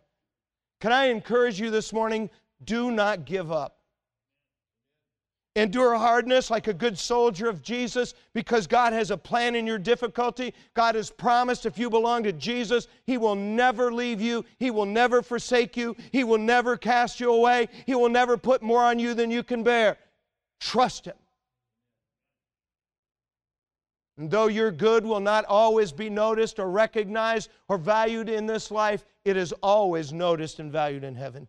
Can 0.81 0.91
I 0.91 1.05
encourage 1.05 1.57
you 1.57 1.69
this 1.69 1.93
morning? 1.93 2.29
Do 2.65 2.91
not 2.91 3.23
give 3.23 3.49
up. 3.49 3.80
Endure 5.57 5.95
hardness 5.95 6.49
like 6.49 6.67
a 6.67 6.73
good 6.73 6.97
soldier 6.97 7.49
of 7.49 7.61
Jesus 7.61 8.13
because 8.33 8.67
God 8.67 8.93
has 8.93 9.11
a 9.11 9.17
plan 9.17 9.53
in 9.53 9.67
your 9.67 9.77
difficulty. 9.77 10.53
God 10.73 10.95
has 10.95 11.09
promised 11.09 11.65
if 11.65 11.77
you 11.77 11.89
belong 11.89 12.23
to 12.23 12.31
Jesus, 12.31 12.87
He 13.05 13.17
will 13.17 13.35
never 13.35 13.91
leave 13.91 14.21
you. 14.21 14.45
He 14.59 14.71
will 14.71 14.85
never 14.85 15.21
forsake 15.21 15.75
you. 15.75 15.97
He 16.13 16.23
will 16.23 16.37
never 16.37 16.77
cast 16.77 17.19
you 17.19 17.33
away. 17.33 17.67
He 17.85 17.95
will 17.95 18.09
never 18.09 18.37
put 18.37 18.61
more 18.61 18.81
on 18.81 18.97
you 18.97 19.13
than 19.13 19.29
you 19.29 19.43
can 19.43 19.61
bear. 19.61 19.97
Trust 20.61 21.05
Him. 21.05 21.15
And 24.17 24.31
though 24.31 24.47
your 24.47 24.71
good 24.71 25.03
will 25.03 25.19
not 25.19 25.43
always 25.45 25.91
be 25.91 26.09
noticed 26.09 26.59
or 26.59 26.69
recognized 26.69 27.49
or 27.67 27.77
valued 27.77 28.29
in 28.29 28.45
this 28.45 28.71
life, 28.71 29.05
it 29.25 29.35
is 29.35 29.51
always 29.61 30.13
noticed 30.13 30.59
and 30.59 30.71
valued 30.71 31.03
in 31.03 31.15
heaven. 31.15 31.45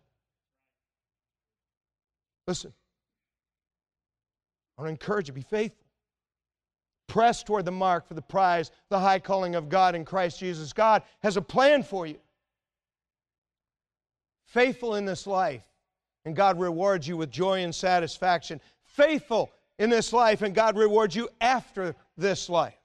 Listen. 2.49 2.73
I 4.77 4.83
want 4.83 4.89
to 4.89 4.91
encourage 4.91 5.29
you, 5.29 5.35
be 5.35 5.43
faithful. 5.43 5.85
Press 7.09 7.43
toward 7.43 7.65
the 7.67 7.73
mark 7.73 8.09
for 8.09 8.15
the 8.15 8.23
prize, 8.23 8.71
the 8.89 8.99
high 8.99 9.19
calling 9.19 9.55
of 9.55 9.69
God 9.69 9.95
in 9.95 10.05
Christ 10.05 10.41
Jesus. 10.41 10.73
God 10.73 11.03
has 11.21 11.37
a 11.37 11.43
plan 11.43 11.83
for 11.83 12.07
you. 12.07 12.17
Faithful 14.47 14.95
in 14.95 15.05
this 15.05 15.27
life, 15.27 15.63
and 16.25 16.37
God 16.37 16.59
rewards 16.59 17.07
you 17.07 17.17
with 17.17 17.31
joy 17.31 17.63
and 17.63 17.75
satisfaction. 17.75 18.61
Faithful 18.85 19.51
in 19.79 19.91
this 19.91 20.13
life, 20.13 20.43
and 20.43 20.55
God 20.55 20.77
rewards 20.77 21.15
you 21.15 21.29
after 21.41 21.95
this 22.17 22.49
life. 22.49 22.79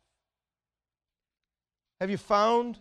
Have 1.99 2.09
you 2.09 2.17
found, 2.17 2.79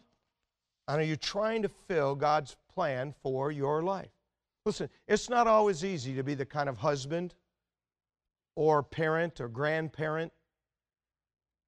and 0.88 1.00
are 1.00 1.04
you 1.04 1.16
trying 1.16 1.62
to 1.62 1.68
fill 1.68 2.14
God's 2.14 2.56
plan 2.72 3.14
for 3.22 3.50
your 3.50 3.82
life? 3.82 4.10
Listen, 4.64 4.88
it's 5.06 5.30
not 5.30 5.46
always 5.46 5.84
easy 5.84 6.14
to 6.14 6.22
be 6.22 6.34
the 6.34 6.46
kind 6.46 6.68
of 6.68 6.76
husband 6.76 7.34
or 8.56 8.82
parent 8.82 9.40
or 9.40 9.48
grandparent 9.48 10.32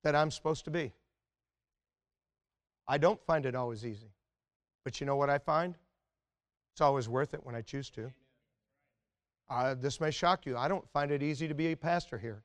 that 0.02 0.16
I'm 0.16 0.30
supposed 0.30 0.64
to 0.64 0.70
be. 0.70 0.92
I 2.88 2.98
don't 2.98 3.22
find 3.24 3.46
it 3.46 3.54
always 3.54 3.84
easy. 3.84 4.10
But 4.84 5.00
you 5.00 5.06
know 5.06 5.16
what 5.16 5.28
I 5.28 5.38
find? 5.38 5.76
It's 6.72 6.80
always 6.80 7.08
worth 7.08 7.34
it 7.34 7.44
when 7.44 7.54
I 7.54 7.60
choose 7.60 7.90
to. 7.90 8.10
Uh, 9.50 9.74
this 9.74 10.00
may 10.00 10.10
shock 10.10 10.46
you. 10.46 10.56
I 10.56 10.68
don't 10.68 10.88
find 10.90 11.10
it 11.10 11.22
easy 11.22 11.46
to 11.46 11.54
be 11.54 11.66
a 11.72 11.76
pastor 11.76 12.18
here. 12.18 12.42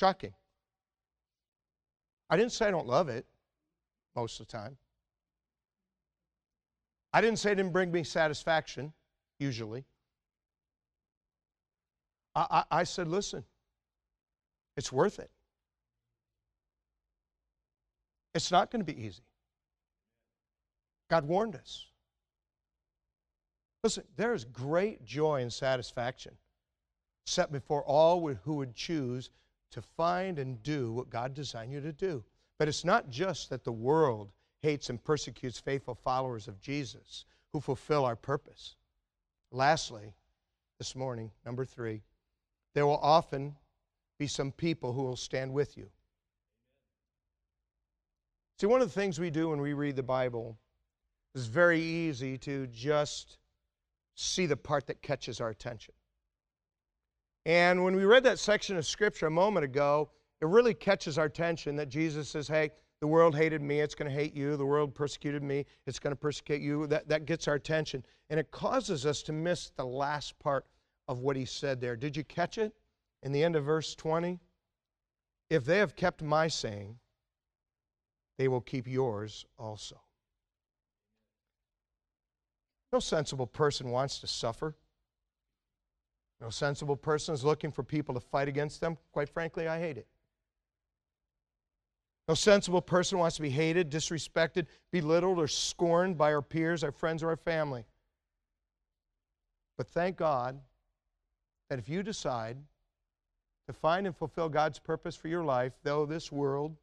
Shocking. 0.00 0.34
I 2.30 2.36
didn't 2.36 2.52
say 2.52 2.66
I 2.66 2.70
don't 2.70 2.86
love 2.86 3.08
it 3.08 3.26
most 4.14 4.40
of 4.40 4.46
the 4.46 4.52
time. 4.52 4.76
I 7.12 7.20
didn't 7.20 7.38
say 7.38 7.52
it 7.52 7.56
didn't 7.56 7.72
bring 7.72 7.90
me 7.90 8.04
satisfaction, 8.04 8.92
usually. 9.38 9.84
I, 12.38 12.46
I, 12.50 12.64
I 12.80 12.84
said, 12.84 13.08
listen, 13.08 13.42
it's 14.76 14.92
worth 14.92 15.18
it. 15.18 15.30
It's 18.34 18.52
not 18.52 18.70
going 18.70 18.84
to 18.84 18.92
be 18.92 19.04
easy. 19.04 19.22
God 21.10 21.26
warned 21.26 21.56
us. 21.56 21.86
Listen, 23.82 24.04
there 24.16 24.34
is 24.34 24.44
great 24.44 25.04
joy 25.04 25.40
and 25.42 25.52
satisfaction 25.52 26.34
set 27.26 27.50
before 27.50 27.82
all 27.84 28.26
who 28.44 28.54
would 28.54 28.74
choose 28.74 29.30
to 29.70 29.82
find 29.82 30.38
and 30.38 30.62
do 30.62 30.92
what 30.92 31.10
God 31.10 31.34
designed 31.34 31.72
you 31.72 31.80
to 31.80 31.92
do. 31.92 32.24
But 32.58 32.68
it's 32.68 32.84
not 32.84 33.10
just 33.10 33.50
that 33.50 33.64
the 33.64 33.72
world 33.72 34.30
hates 34.62 34.90
and 34.90 35.02
persecutes 35.02 35.58
faithful 35.58 35.94
followers 35.94 36.48
of 36.48 36.60
Jesus 36.60 37.24
who 37.52 37.60
fulfill 37.60 38.04
our 38.04 38.16
purpose. 38.16 38.76
Lastly, 39.50 40.14
this 40.78 40.94
morning, 40.94 41.30
number 41.44 41.64
three, 41.64 42.02
there 42.78 42.86
will 42.86 43.00
often 43.02 43.56
be 44.20 44.28
some 44.28 44.52
people 44.52 44.92
who 44.92 45.02
will 45.02 45.16
stand 45.16 45.52
with 45.52 45.76
you. 45.76 45.88
See, 48.60 48.68
one 48.68 48.80
of 48.80 48.86
the 48.86 49.00
things 49.00 49.18
we 49.18 49.30
do 49.30 49.48
when 49.48 49.60
we 49.60 49.72
read 49.72 49.96
the 49.96 50.04
Bible 50.04 50.56
is 51.34 51.46
very 51.46 51.80
easy 51.80 52.38
to 52.38 52.68
just 52.68 53.38
see 54.14 54.46
the 54.46 54.56
part 54.56 54.86
that 54.86 55.02
catches 55.02 55.40
our 55.40 55.48
attention. 55.48 55.92
And 57.46 57.82
when 57.82 57.96
we 57.96 58.04
read 58.04 58.22
that 58.22 58.38
section 58.38 58.76
of 58.76 58.86
Scripture 58.86 59.26
a 59.26 59.30
moment 59.32 59.64
ago, 59.64 60.10
it 60.40 60.46
really 60.46 60.72
catches 60.72 61.18
our 61.18 61.24
attention 61.24 61.74
that 61.74 61.88
Jesus 61.88 62.28
says, 62.28 62.46
Hey, 62.46 62.70
the 63.00 63.08
world 63.08 63.34
hated 63.34 63.60
me, 63.60 63.80
it's 63.80 63.96
going 63.96 64.08
to 64.08 64.16
hate 64.16 64.34
you. 64.34 64.56
The 64.56 64.64
world 64.64 64.94
persecuted 64.94 65.42
me, 65.42 65.66
it's 65.84 65.98
going 65.98 66.12
to 66.12 66.16
persecute 66.16 66.60
you. 66.60 66.86
That, 66.86 67.08
that 67.08 67.26
gets 67.26 67.48
our 67.48 67.54
attention. 67.54 68.04
And 68.30 68.38
it 68.38 68.52
causes 68.52 69.04
us 69.04 69.20
to 69.22 69.32
miss 69.32 69.70
the 69.70 69.84
last 69.84 70.38
part 70.38 70.64
of 71.08 71.20
what 71.20 71.36
he 71.36 71.44
said 71.44 71.80
there. 71.80 71.96
Did 71.96 72.16
you 72.16 72.22
catch 72.22 72.58
it? 72.58 72.72
In 73.22 73.32
the 73.32 73.42
end 73.42 73.56
of 73.56 73.64
verse 73.64 73.94
20? 73.94 74.38
If 75.50 75.64
they 75.64 75.78
have 75.78 75.96
kept 75.96 76.22
my 76.22 76.46
saying, 76.46 76.98
they 78.36 78.46
will 78.46 78.60
keep 78.60 78.86
yours 78.86 79.46
also. 79.58 80.00
No 82.92 83.00
sensible 83.00 83.46
person 83.46 83.90
wants 83.90 84.20
to 84.20 84.26
suffer. 84.26 84.76
No 86.40 86.50
sensible 86.50 86.96
person 86.96 87.34
is 87.34 87.44
looking 87.44 87.72
for 87.72 87.82
people 87.82 88.14
to 88.14 88.20
fight 88.20 88.48
against 88.48 88.80
them. 88.80 88.96
Quite 89.12 89.28
frankly, 89.28 89.66
I 89.66 89.80
hate 89.80 89.98
it. 89.98 90.06
No 92.28 92.34
sensible 92.34 92.82
person 92.82 93.18
wants 93.18 93.36
to 93.36 93.42
be 93.42 93.50
hated, 93.50 93.90
disrespected, 93.90 94.66
belittled, 94.92 95.38
or 95.38 95.48
scorned 95.48 96.18
by 96.18 96.32
our 96.32 96.42
peers, 96.42 96.84
our 96.84 96.92
friends, 96.92 97.22
or 97.22 97.30
our 97.30 97.36
family. 97.36 97.86
But 99.78 99.88
thank 99.88 100.16
God 100.18 100.60
that 101.68 101.78
if 101.78 101.88
you 101.88 102.02
decide 102.02 102.56
to 103.66 103.72
find 103.72 104.06
and 104.06 104.16
fulfill 104.16 104.48
God's 104.48 104.78
purpose 104.78 105.14
for 105.14 105.28
your 105.28 105.44
life, 105.44 105.72
though 105.82 106.06
this 106.06 106.32
world 106.32 106.76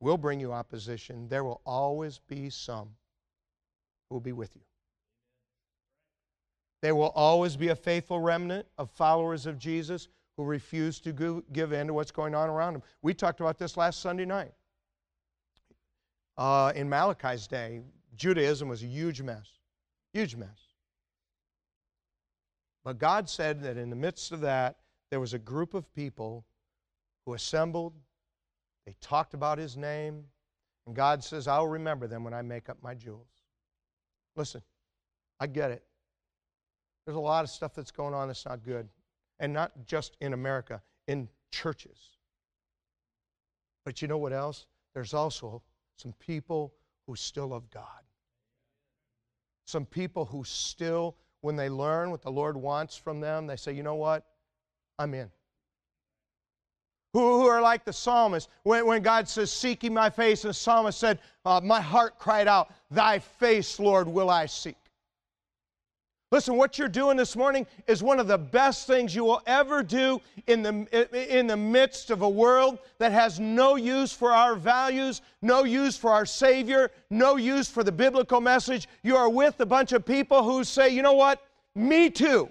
will 0.00 0.16
bring 0.16 0.40
you 0.40 0.52
opposition, 0.52 1.28
there 1.28 1.44
will 1.44 1.60
always 1.66 2.18
be 2.26 2.50
some 2.50 2.88
who 4.08 4.16
will 4.16 4.20
be 4.20 4.32
with 4.32 4.54
you. 4.54 4.62
There 6.82 6.94
will 6.94 7.12
always 7.14 7.56
be 7.56 7.68
a 7.68 7.76
faithful 7.76 8.20
remnant 8.20 8.66
of 8.76 8.90
followers 8.90 9.46
of 9.46 9.58
Jesus 9.58 10.08
who 10.36 10.44
refuse 10.44 11.00
to 11.00 11.42
give 11.52 11.72
in 11.72 11.86
to 11.86 11.94
what's 11.94 12.10
going 12.10 12.34
on 12.34 12.50
around 12.50 12.74
them. 12.74 12.82
We 13.02 13.14
talked 13.14 13.40
about 13.40 13.58
this 13.58 13.76
last 13.76 14.00
Sunday 14.00 14.24
night. 14.24 14.52
Uh, 16.36 16.72
in 16.74 16.88
Malachi's 16.88 17.46
day, 17.46 17.80
Judaism 18.16 18.68
was 18.68 18.82
a 18.82 18.86
huge 18.86 19.22
mess. 19.22 19.48
Huge 20.12 20.36
mess. 20.36 20.73
But 22.84 22.98
God 22.98 23.28
said 23.28 23.62
that 23.62 23.76
in 23.76 23.90
the 23.90 23.96
midst 23.96 24.32
of 24.32 24.40
that, 24.40 24.76
there 25.10 25.20
was 25.20 25.34
a 25.34 25.38
group 25.38 25.74
of 25.74 25.92
people 25.94 26.44
who 27.24 27.34
assembled, 27.34 27.94
they 28.86 28.94
talked 29.00 29.34
about 29.34 29.58
His 29.58 29.76
name, 29.76 30.24
and 30.86 30.94
God 30.94 31.24
says, 31.24 31.48
I'll 31.48 31.66
remember 31.66 32.06
them 32.06 32.24
when 32.24 32.34
I 32.34 32.42
make 32.42 32.68
up 32.68 32.76
my 32.82 32.94
jewels. 32.94 33.28
Listen, 34.36 34.62
I 35.40 35.46
get 35.46 35.70
it. 35.70 35.82
There's 37.06 37.16
a 37.16 37.20
lot 37.20 37.44
of 37.44 37.50
stuff 37.50 37.74
that's 37.74 37.90
going 37.90 38.14
on 38.14 38.28
that's 38.28 38.44
not 38.44 38.62
good. 38.62 38.88
And 39.40 39.52
not 39.52 39.72
just 39.86 40.16
in 40.20 40.32
America, 40.32 40.82
in 41.06 41.28
churches. 41.50 41.98
But 43.84 44.00
you 44.00 44.08
know 44.08 44.18
what 44.18 44.32
else? 44.32 44.66
There's 44.94 45.14
also 45.14 45.62
some 45.96 46.14
people 46.18 46.74
who 47.06 47.16
still 47.16 47.48
love 47.48 47.68
God. 47.70 47.84
Some 49.66 49.86
people 49.86 50.24
who 50.24 50.44
still, 50.44 51.16
when 51.44 51.56
they 51.56 51.68
learn 51.68 52.10
what 52.10 52.22
the 52.22 52.30
Lord 52.30 52.56
wants 52.56 52.96
from 52.96 53.20
them, 53.20 53.46
they 53.46 53.56
say, 53.56 53.72
you 53.72 53.82
know 53.82 53.96
what? 53.96 54.24
I'm 54.98 55.12
in. 55.12 55.30
Who, 57.12 57.20
who 57.20 57.46
are 57.46 57.60
like 57.60 57.84
the 57.84 57.92
psalmist. 57.92 58.48
When, 58.62 58.86
when 58.86 59.02
God 59.02 59.28
says, 59.28 59.52
Seeking 59.52 59.92
my 59.92 60.08
face, 60.08 60.44
and 60.44 60.50
the 60.50 60.54
psalmist 60.54 60.98
said, 60.98 61.18
uh, 61.44 61.60
My 61.62 61.82
heart 61.82 62.18
cried 62.18 62.48
out, 62.48 62.72
Thy 62.90 63.18
face, 63.18 63.78
Lord, 63.78 64.08
will 64.08 64.30
I 64.30 64.46
seek. 64.46 64.78
Listen, 66.34 66.56
what 66.56 66.80
you're 66.80 66.88
doing 66.88 67.16
this 67.16 67.36
morning 67.36 67.64
is 67.86 68.02
one 68.02 68.18
of 68.18 68.26
the 68.26 68.36
best 68.36 68.88
things 68.88 69.14
you 69.14 69.22
will 69.22 69.40
ever 69.46 69.84
do 69.84 70.20
in 70.48 70.64
the, 70.64 71.38
in 71.38 71.46
the 71.46 71.56
midst 71.56 72.10
of 72.10 72.22
a 72.22 72.28
world 72.28 72.80
that 72.98 73.12
has 73.12 73.38
no 73.38 73.76
use 73.76 74.12
for 74.12 74.32
our 74.32 74.56
values, 74.56 75.22
no 75.42 75.62
use 75.62 75.96
for 75.96 76.10
our 76.10 76.26
Savior, 76.26 76.90
no 77.08 77.36
use 77.36 77.68
for 77.68 77.84
the 77.84 77.92
biblical 77.92 78.40
message. 78.40 78.88
You 79.04 79.14
are 79.14 79.28
with 79.28 79.60
a 79.60 79.64
bunch 79.64 79.92
of 79.92 80.04
people 80.04 80.42
who 80.42 80.64
say, 80.64 80.88
you 80.88 81.02
know 81.02 81.12
what? 81.12 81.40
Me 81.76 82.10
too. 82.10 82.48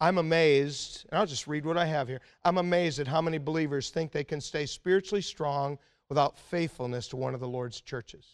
I'm 0.00 0.18
amazed, 0.18 1.06
and 1.10 1.18
I'll 1.18 1.26
just 1.26 1.48
read 1.48 1.66
what 1.66 1.76
I 1.76 1.86
have 1.86 2.06
here. 2.06 2.20
I'm 2.44 2.58
amazed 2.58 3.00
at 3.00 3.08
how 3.08 3.20
many 3.20 3.38
believers 3.38 3.90
think 3.90 4.12
they 4.12 4.22
can 4.22 4.40
stay 4.40 4.64
spiritually 4.64 5.22
strong 5.22 5.76
without 6.08 6.38
faithfulness 6.38 7.08
to 7.08 7.16
one 7.16 7.34
of 7.34 7.40
the 7.40 7.48
Lord's 7.48 7.80
churches. 7.80 8.26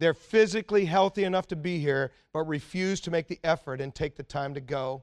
They're 0.00 0.14
physically 0.14 0.84
healthy 0.84 1.24
enough 1.24 1.48
to 1.48 1.56
be 1.56 1.78
here, 1.78 2.12
but 2.32 2.44
refuse 2.44 3.00
to 3.00 3.10
make 3.10 3.26
the 3.26 3.40
effort 3.42 3.80
and 3.80 3.94
take 3.94 4.16
the 4.16 4.22
time 4.22 4.54
to 4.54 4.60
go. 4.60 5.02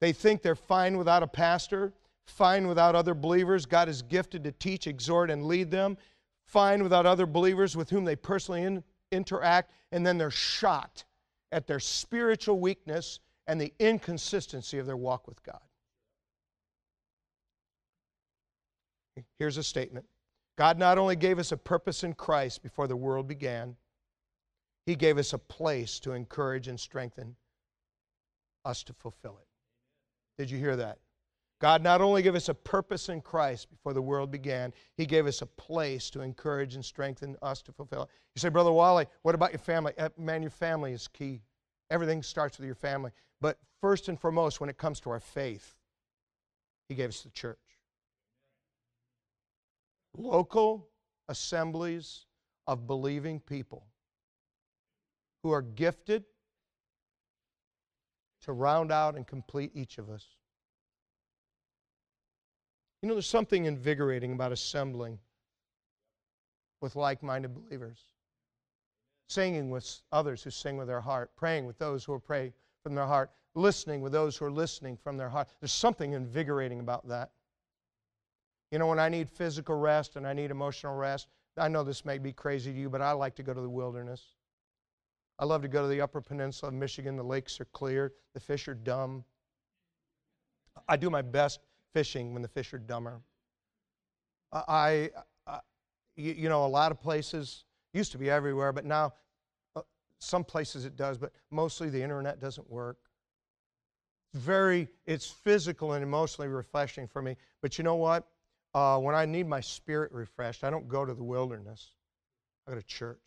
They 0.00 0.12
think 0.12 0.42
they're 0.42 0.54
fine 0.54 0.96
without 0.96 1.22
a 1.22 1.26
pastor, 1.26 1.92
fine 2.26 2.68
without 2.68 2.94
other 2.94 3.14
believers. 3.14 3.66
God 3.66 3.88
is 3.88 4.02
gifted 4.02 4.44
to 4.44 4.52
teach, 4.52 4.86
exhort, 4.86 5.30
and 5.30 5.46
lead 5.46 5.70
them. 5.70 5.98
Fine 6.46 6.82
without 6.82 7.04
other 7.04 7.26
believers 7.26 7.76
with 7.76 7.90
whom 7.90 8.04
they 8.04 8.16
personally 8.16 8.62
in, 8.62 8.84
interact, 9.10 9.72
and 9.92 10.06
then 10.06 10.18
they're 10.18 10.30
shocked 10.30 11.04
at 11.50 11.66
their 11.66 11.80
spiritual 11.80 12.60
weakness 12.60 13.20
and 13.46 13.60
the 13.60 13.72
inconsistency 13.78 14.78
of 14.78 14.86
their 14.86 14.96
walk 14.96 15.26
with 15.26 15.42
God. 15.42 15.60
Here's 19.38 19.56
a 19.56 19.64
statement 19.64 20.06
God 20.58 20.76
not 20.76 20.98
only 20.98 21.14
gave 21.14 21.38
us 21.38 21.52
a 21.52 21.56
purpose 21.56 22.02
in 22.02 22.14
Christ 22.14 22.64
before 22.64 22.88
the 22.88 22.96
world 22.96 23.28
began, 23.28 23.76
He 24.86 24.96
gave 24.96 25.16
us 25.16 25.32
a 25.32 25.38
place 25.38 26.00
to 26.00 26.14
encourage 26.14 26.66
and 26.66 26.80
strengthen 26.80 27.36
us 28.64 28.82
to 28.82 28.92
fulfill 28.92 29.38
it. 29.40 29.46
Did 30.36 30.50
you 30.50 30.58
hear 30.58 30.74
that? 30.74 30.98
God 31.60 31.80
not 31.80 32.00
only 32.00 32.22
gave 32.22 32.34
us 32.34 32.48
a 32.48 32.54
purpose 32.54 33.08
in 33.08 33.20
Christ 33.20 33.70
before 33.70 33.92
the 33.92 34.02
world 34.02 34.32
began, 34.32 34.74
He 34.96 35.06
gave 35.06 35.28
us 35.28 35.42
a 35.42 35.46
place 35.46 36.10
to 36.10 36.22
encourage 36.22 36.74
and 36.74 36.84
strengthen 36.84 37.36
us 37.40 37.62
to 37.62 37.70
fulfill 37.70 38.02
it. 38.02 38.08
You 38.34 38.40
say, 38.40 38.48
Brother 38.48 38.72
Wally, 38.72 39.06
what 39.22 39.36
about 39.36 39.52
your 39.52 39.60
family? 39.60 39.92
Uh, 39.96 40.08
man, 40.18 40.42
your 40.42 40.50
family 40.50 40.90
is 40.92 41.06
key. 41.06 41.40
Everything 41.88 42.20
starts 42.20 42.58
with 42.58 42.66
your 42.66 42.74
family. 42.74 43.12
But 43.40 43.58
first 43.80 44.08
and 44.08 44.20
foremost, 44.20 44.60
when 44.60 44.68
it 44.68 44.76
comes 44.76 44.98
to 45.00 45.10
our 45.10 45.20
faith, 45.20 45.76
He 46.88 46.96
gave 46.96 47.10
us 47.10 47.20
the 47.20 47.30
church 47.30 47.67
local 50.18 50.88
assemblies 51.28 52.26
of 52.66 52.86
believing 52.86 53.40
people 53.40 53.86
who 55.42 55.52
are 55.52 55.62
gifted 55.62 56.24
to 58.42 58.52
round 58.52 58.92
out 58.92 59.14
and 59.14 59.26
complete 59.26 59.70
each 59.74 59.98
of 59.98 60.10
us. 60.10 60.26
You 63.02 63.08
know, 63.08 63.14
there's 63.14 63.26
something 63.26 63.64
invigorating 63.64 64.32
about 64.32 64.52
assembling 64.52 65.18
with 66.80 66.96
like 66.96 67.22
minded 67.22 67.54
believers, 67.54 67.98
singing 69.28 69.70
with 69.70 70.02
others 70.10 70.42
who 70.42 70.50
sing 70.50 70.76
with 70.76 70.88
their 70.88 71.00
heart, 71.00 71.30
praying 71.36 71.66
with 71.66 71.78
those 71.78 72.04
who 72.04 72.12
are 72.12 72.20
praying 72.20 72.52
from 72.82 72.94
their 72.94 73.06
heart, 73.06 73.30
listening 73.54 74.00
with 74.00 74.12
those 74.12 74.36
who 74.36 74.44
are 74.44 74.50
listening 74.50 74.96
from 74.96 75.16
their 75.16 75.28
heart. 75.28 75.48
There's 75.60 75.72
something 75.72 76.12
invigorating 76.12 76.80
about 76.80 77.06
that. 77.08 77.30
You 78.70 78.78
know, 78.78 78.86
when 78.86 78.98
I 78.98 79.08
need 79.08 79.30
physical 79.30 79.76
rest 79.76 80.16
and 80.16 80.26
I 80.26 80.32
need 80.32 80.50
emotional 80.50 80.94
rest, 80.94 81.28
I 81.56 81.68
know 81.68 81.82
this 81.82 82.04
may 82.04 82.18
be 82.18 82.32
crazy 82.32 82.72
to 82.72 82.78
you, 82.78 82.90
but 82.90 83.00
I 83.00 83.12
like 83.12 83.34
to 83.36 83.42
go 83.42 83.54
to 83.54 83.60
the 83.60 83.68
wilderness. 83.68 84.22
I 85.38 85.44
love 85.44 85.62
to 85.62 85.68
go 85.68 85.82
to 85.82 85.88
the 85.88 86.00
Upper 86.00 86.20
Peninsula 86.20 86.70
of 86.70 86.74
Michigan. 86.74 87.16
The 87.16 87.22
lakes 87.22 87.60
are 87.60 87.64
clear, 87.66 88.12
the 88.34 88.40
fish 88.40 88.68
are 88.68 88.74
dumb. 88.74 89.24
I 90.88 90.96
do 90.96 91.10
my 91.10 91.22
best 91.22 91.60
fishing 91.92 92.32
when 92.32 92.42
the 92.42 92.48
fish 92.48 92.72
are 92.74 92.78
dumber. 92.78 93.20
I, 94.52 95.10
I 95.46 95.60
you, 96.16 96.48
know, 96.48 96.66
a 96.66 96.68
lot 96.68 96.90
of 96.90 97.00
places 97.00 97.64
used 97.92 98.12
to 98.12 98.18
be 98.18 98.30
everywhere, 98.30 98.72
but 98.72 98.84
now 98.84 99.14
uh, 99.76 99.82
some 100.18 100.44
places 100.44 100.84
it 100.84 100.96
does, 100.96 101.16
but 101.16 101.32
mostly 101.50 101.90
the 101.90 102.02
internet 102.02 102.40
doesn't 102.40 102.68
work. 102.68 102.98
Very, 104.34 104.88
it's 105.06 105.26
physical 105.26 105.92
and 105.92 106.02
emotionally 106.02 106.48
refreshing 106.48 107.06
for 107.06 107.22
me. 107.22 107.36
But 107.62 107.78
you 107.78 107.84
know 107.84 107.94
what? 107.96 108.26
Uh, 108.78 108.96
when 108.96 109.16
I 109.16 109.26
need 109.26 109.48
my 109.48 109.60
spirit 109.60 110.12
refreshed, 110.12 110.62
I 110.62 110.70
don't 110.70 110.86
go 110.86 111.04
to 111.04 111.12
the 111.12 111.24
wilderness. 111.24 111.94
I 112.64 112.70
go 112.70 112.76
to 112.76 112.86
church. 112.86 113.18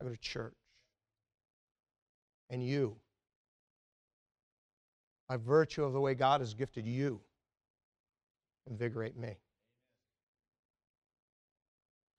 I 0.00 0.04
go 0.04 0.10
to 0.10 0.16
church. 0.16 0.56
And 2.50 2.60
you, 2.66 2.96
by 5.28 5.36
virtue 5.36 5.84
of 5.84 5.92
the 5.92 6.00
way 6.00 6.14
God 6.14 6.40
has 6.40 6.54
gifted 6.54 6.88
you, 6.88 7.20
invigorate 8.68 9.16
me. 9.16 9.36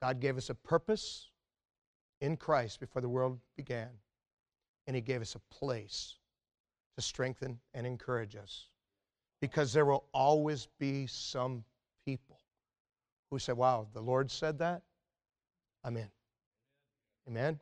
God 0.01 0.21
gave 0.21 0.37
us 0.37 0.49
a 0.49 0.55
purpose 0.55 1.27
in 2.21 2.37
Christ 2.37 2.79
before 2.79 3.01
the 3.01 3.09
world 3.09 3.37
began, 3.57 3.89
and 4.87 4.95
He 4.95 5.01
gave 5.01 5.21
us 5.21 5.35
a 5.35 5.53
place 5.53 6.15
to 6.95 7.01
strengthen 7.01 7.59
and 7.73 7.85
encourage 7.85 8.37
us. 8.37 8.67
Because 9.45 9.71
there 9.71 9.85
will 9.85 10.05
always 10.11 10.67
be 10.79 11.05
some 11.05 11.63
people 12.03 12.39
who 13.29 13.37
say, 13.37 13.53
Wow, 13.53 13.85
the 13.93 14.01
Lord 14.01 14.31
said 14.31 14.57
that? 14.57 14.81
I'm 15.83 15.95
in. 15.97 16.09
Amen? 17.27 17.59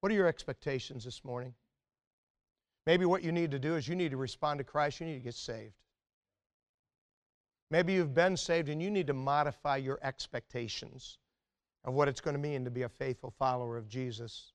What 0.00 0.12
are 0.12 0.14
your 0.14 0.26
expectations 0.26 1.02
this 1.02 1.24
morning? 1.24 1.54
Maybe 2.84 3.06
what 3.06 3.22
you 3.22 3.32
need 3.32 3.50
to 3.52 3.58
do 3.58 3.76
is 3.76 3.88
you 3.88 3.96
need 3.96 4.10
to 4.10 4.18
respond 4.18 4.58
to 4.58 4.64
Christ, 4.64 5.00
you 5.00 5.06
need 5.06 5.14
to 5.14 5.24
get 5.24 5.34
saved. 5.34 5.72
Maybe 7.70 7.94
you've 7.94 8.14
been 8.14 8.36
saved 8.36 8.68
and 8.68 8.82
you 8.82 8.90
need 8.90 9.06
to 9.06 9.14
modify 9.14 9.78
your 9.78 9.98
expectations 10.02 11.16
of 11.86 11.94
what 11.94 12.06
it's 12.06 12.20
going 12.20 12.36
to 12.36 12.40
mean 12.40 12.66
to 12.66 12.70
be 12.70 12.82
a 12.82 12.88
faithful 12.90 13.32
follower 13.38 13.78
of 13.78 13.88
Jesus 13.88 14.52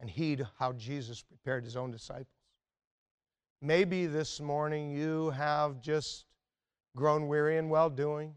and 0.00 0.10
heed 0.10 0.44
how 0.58 0.72
Jesus 0.72 1.22
prepared 1.22 1.62
his 1.62 1.76
own 1.76 1.92
disciples. 1.92 2.35
Maybe 3.66 4.06
this 4.06 4.40
morning 4.40 4.92
you 4.92 5.30
have 5.30 5.80
just 5.80 6.26
grown 6.94 7.26
weary 7.26 7.56
in 7.56 7.68
well 7.68 7.90
doing. 7.90 8.32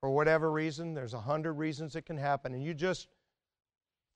For 0.00 0.08
whatever 0.08 0.50
reason, 0.50 0.94
there's 0.94 1.12
a 1.12 1.20
hundred 1.20 1.52
reasons 1.52 1.96
it 1.96 2.06
can 2.06 2.16
happen, 2.16 2.54
and 2.54 2.64
you 2.64 2.72
just 2.72 3.08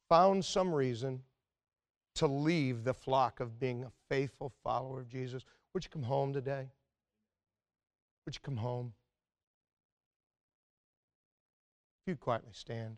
found 0.09 0.43
some 0.43 0.75
reason 0.75 1.23
to 2.15 2.27
leave 2.27 2.83
the 2.83 2.95
flock 2.95 3.41
of 3.41 3.61
being 3.61 3.85
a 3.85 3.93
faithful 4.09 4.51
follower 4.65 5.01
of 5.01 5.11
Jesus. 5.11 5.45
Would 5.75 5.85
you 5.85 5.91
come 5.91 6.05
home 6.05 6.33
today? 6.33 6.71
Would 8.25 8.35
you 8.35 8.41
come 8.43 8.57
home? 8.57 8.95
If 12.01 12.13
you 12.13 12.17
quietly 12.17 12.53
stand. 12.55 12.97